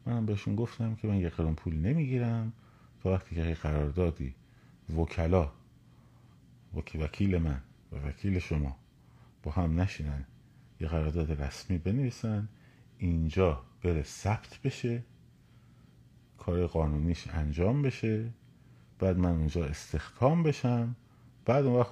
منم 0.06 0.26
بهشون 0.26 0.56
گفتم 0.56 0.94
که 0.94 1.08
من 1.08 1.16
یه 1.16 1.28
قرون 1.28 1.54
پول 1.54 1.74
نمی‌گیرم. 1.74 2.52
تا 3.02 3.12
وقتی 3.12 3.34
که 3.34 3.54
قراردادی 3.54 4.34
وکلا 4.96 5.52
وکیل 6.76 7.38
من 7.38 7.60
و 7.92 7.96
وکیل 7.96 8.38
شما 8.38 8.76
با 9.42 9.50
هم 9.50 9.80
نشینن 9.80 10.24
یه 10.80 10.88
قرارداد 10.88 11.42
رسمی 11.42 11.78
بنویسن 11.78 12.48
اینجا 12.98 13.62
بره 13.82 14.02
ثبت 14.02 14.60
بشه 14.64 15.02
کار 16.38 16.66
قانونیش 16.66 17.28
انجام 17.28 17.82
بشه 17.82 18.30
بعد 18.98 19.18
من 19.18 19.30
اونجا 19.30 19.64
استخدام 19.64 20.42
بشم 20.42 20.96
بعد 21.44 21.64
اون 21.66 21.76
وقت 21.80 21.90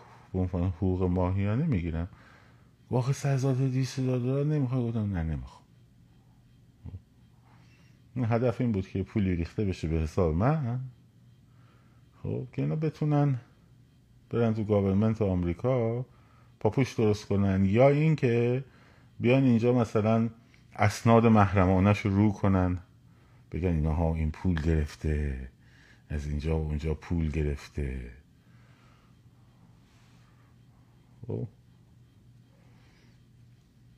حقوق 0.54 1.02
ماهیانه 1.02 1.66
می‌گیرم. 1.66 2.08
واقع 2.90 3.12
سه 3.12 3.28
هزار 3.28 3.54
دیست 3.54 4.00
دلار 4.00 4.44
نمی‌خوای؟ 4.44 4.82
گفتم 4.88 5.16
نه 5.16 5.22
نمی‌خوام. 5.22 5.57
هدف 8.24 8.60
این 8.60 8.72
بود 8.72 8.88
که 8.88 9.02
پولی 9.02 9.36
ریخته 9.36 9.64
بشه 9.64 9.88
به 9.88 9.96
حساب 9.96 10.34
من 10.34 10.80
خب 12.22 12.46
که 12.52 12.62
اینا 12.62 12.76
بتونن 12.76 13.40
برن 14.30 14.54
تو 14.54 14.64
گاورمنت 14.64 15.22
آمریکا 15.22 16.06
پاپوش 16.60 16.92
درست 16.92 17.26
کنن. 17.26 17.64
یا 17.64 17.88
اینکه 17.88 18.64
بیان 19.20 19.44
اینجا 19.44 19.72
مثلا 19.72 20.30
اسناد 20.76 21.26
محرمانش 21.26 22.00
رو 22.00 22.16
رو 22.16 22.32
کنن. 22.32 22.78
بگن 23.52 23.68
اینا 23.68 23.92
ها 23.92 24.14
این 24.14 24.30
پول 24.30 24.60
گرفته 24.60 25.48
از 26.10 26.26
اینجا 26.26 26.58
و 26.58 26.64
اونجا 26.64 26.94
پول 26.94 27.30
گرفته. 27.30 28.10
خب. 31.26 31.48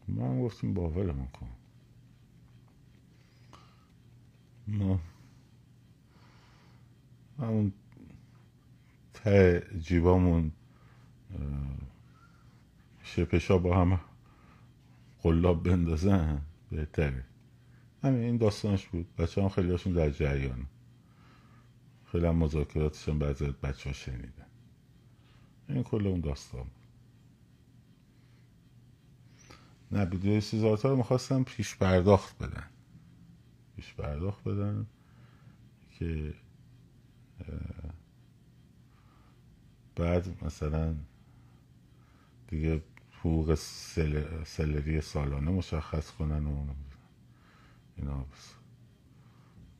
ما 0.09 0.43
گفتیم 0.43 0.75
باورمون 0.75 1.27
کن. 1.27 1.49
ما 4.71 5.01
اون 7.39 7.73
ته 9.15 9.67
جیبامون 9.79 10.53
شپشا 13.03 13.59
با 13.59 13.77
هم 13.81 14.01
قلاب 15.23 15.63
بندازن 15.63 16.43
بهتره 16.71 17.25
همین 18.03 18.23
این 18.23 18.37
داستانش 18.37 18.87
بود 18.87 19.17
بچه 19.17 19.43
هم 19.43 19.49
خیلی 19.49 19.71
هاشون 19.71 19.93
در 19.93 20.11
جریان 20.11 20.67
خیلی 22.13 22.27
هم 22.27 22.37
مذاکراتشون 22.37 23.19
بعضی 23.19 23.55
بچه 23.63 23.91
ها 23.91 23.93
شنیدن 23.93 24.47
این 25.69 25.83
کل 25.83 26.07
اون 26.07 26.21
داستان 26.21 26.63
بود 26.63 26.73
نه 29.93 30.05
بیدوی 30.05 30.41
سیزارتا 30.41 30.89
رو 30.89 30.97
می‌خواستم 30.97 31.45
پیش 31.45 31.77
پرداخت 31.77 32.39
بدن 32.39 32.67
پیش 33.81 33.95
پرداخت 33.95 34.45
بدن 34.45 34.87
که 35.90 36.35
بعد 39.97 40.45
مثلا 40.45 40.95
دیگه 42.49 42.83
حقوق 43.21 43.55
سل... 43.55 44.45
سلری 44.45 45.01
سالانه 45.01 45.51
مشخص 45.51 46.11
کنن 46.11 46.47
و 46.47 46.66
اینا. 47.97 48.25
بس 48.25 48.55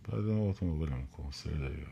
بعد 0.08 0.24
ما 0.24 0.50
اتومبیل 0.50 0.88
هم 0.88 1.06
کنسر 1.06 1.50
داری؟ 1.50 1.86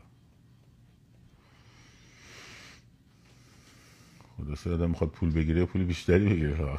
خدا 4.37 4.55
سه 4.55 4.73
آدم 4.73 4.89
می‌خواد 4.89 5.09
پول 5.09 5.31
بگیره 5.31 5.65
پول 5.65 5.83
بیشتری 5.83 6.29
بگیره. 6.29 6.77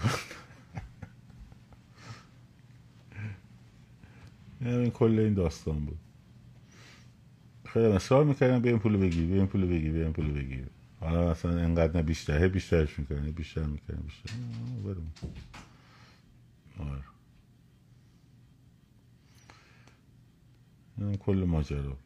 این 4.61 4.91
کل 4.91 5.19
این 5.19 5.35
داستان 5.35 5.85
بود. 5.85 5.99
خیلی 7.67 7.87
اصرار 7.87 8.25
می‌کردن 8.25 8.65
این 8.69 8.79
پول 8.79 8.97
بگیر 8.97 9.33
این 9.33 9.47
پول 9.47 9.67
بگیر 9.67 9.95
این 9.97 10.13
پول 10.13 10.33
بگیر. 10.33 10.67
حالا 11.01 11.31
مثلا 11.31 11.59
انقدر 11.59 11.97
نه 11.97 12.03
بیشتره 12.03 12.49
بیشترش 12.49 12.99
می‌کنه 12.99 13.31
بیشتر 13.31 13.63
می‌کنه 13.63 13.97
بیشتر. 13.97 14.31
برم 14.85 15.13
آره. 16.91 17.03
این 20.99 21.17
کل 21.17 21.45
ماجرا. 21.49 21.97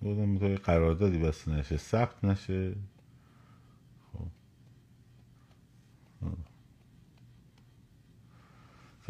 بودم 0.00 0.38
تو 0.38 0.62
قراردادی 0.64 1.18
بس 1.18 1.48
نشه 1.48 1.76
ثبت 1.76 2.24
نشه. 2.24 2.74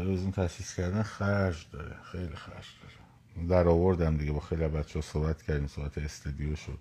تلویزیون 0.06 0.32
تاسیس 0.32 0.74
کردن 0.74 1.02
خرج 1.02 1.66
داره 1.72 1.96
خیلی 2.02 2.36
خرج 2.36 2.66
داره. 2.82 3.48
در 3.48 3.68
آوردم 3.68 4.16
دیگه 4.16 4.32
با 4.32 4.40
خیلی 4.40 4.68
بچه 4.68 4.94
ها 4.94 5.00
صحبت 5.00 5.42
کردیم 5.42 5.66
صحبت 5.66 5.98
استدیو 5.98 6.56
شد. 6.56 6.78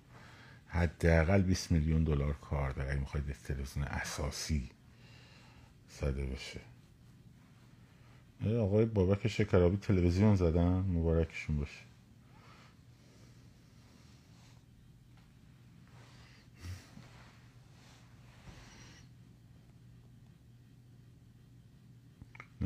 حداقل 0.66 1.42
20 1.42 1.72
میلیون 1.72 2.04
دلار 2.04 2.32
کار 2.32 2.70
داره 2.70 2.90
اگه 2.90 3.00
می‌خواید 3.00 3.36
تلویزیون 3.44 3.86
اساسی 3.86 4.70
زده 5.88 6.26
بشه. 6.26 6.60
آقای 8.58 8.84
بابک 8.84 9.28
شکرابی 9.28 9.76
تلویزیون 9.76 10.36
زدن؟ 10.36 10.68
مبارکشون 10.68 11.56
باشه. 11.56 11.80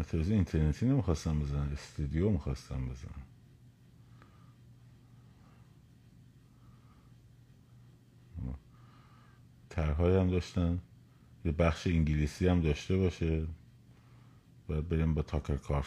نه 0.01 0.07
تلویزیون 0.07 0.37
اینترنتی 0.37 0.87
نمی‌خواستم 0.87 1.41
بزنم 1.41 1.71
استودیو 1.73 2.31
می‌خواستم 2.31 2.89
بزنم 2.89 3.23
ترهای 9.71 10.17
هم 10.17 10.31
داشتن 10.31 10.81
یه 11.45 11.53
بخش 11.53 11.87
انگلیسی 11.87 12.49
هم 12.49 12.61
داشته 12.61 12.97
باشه 12.97 13.47
باید 14.69 14.89
بریم 14.89 15.15
با 15.15 15.23
تاکر 15.23 15.57
کارس. 15.57 15.87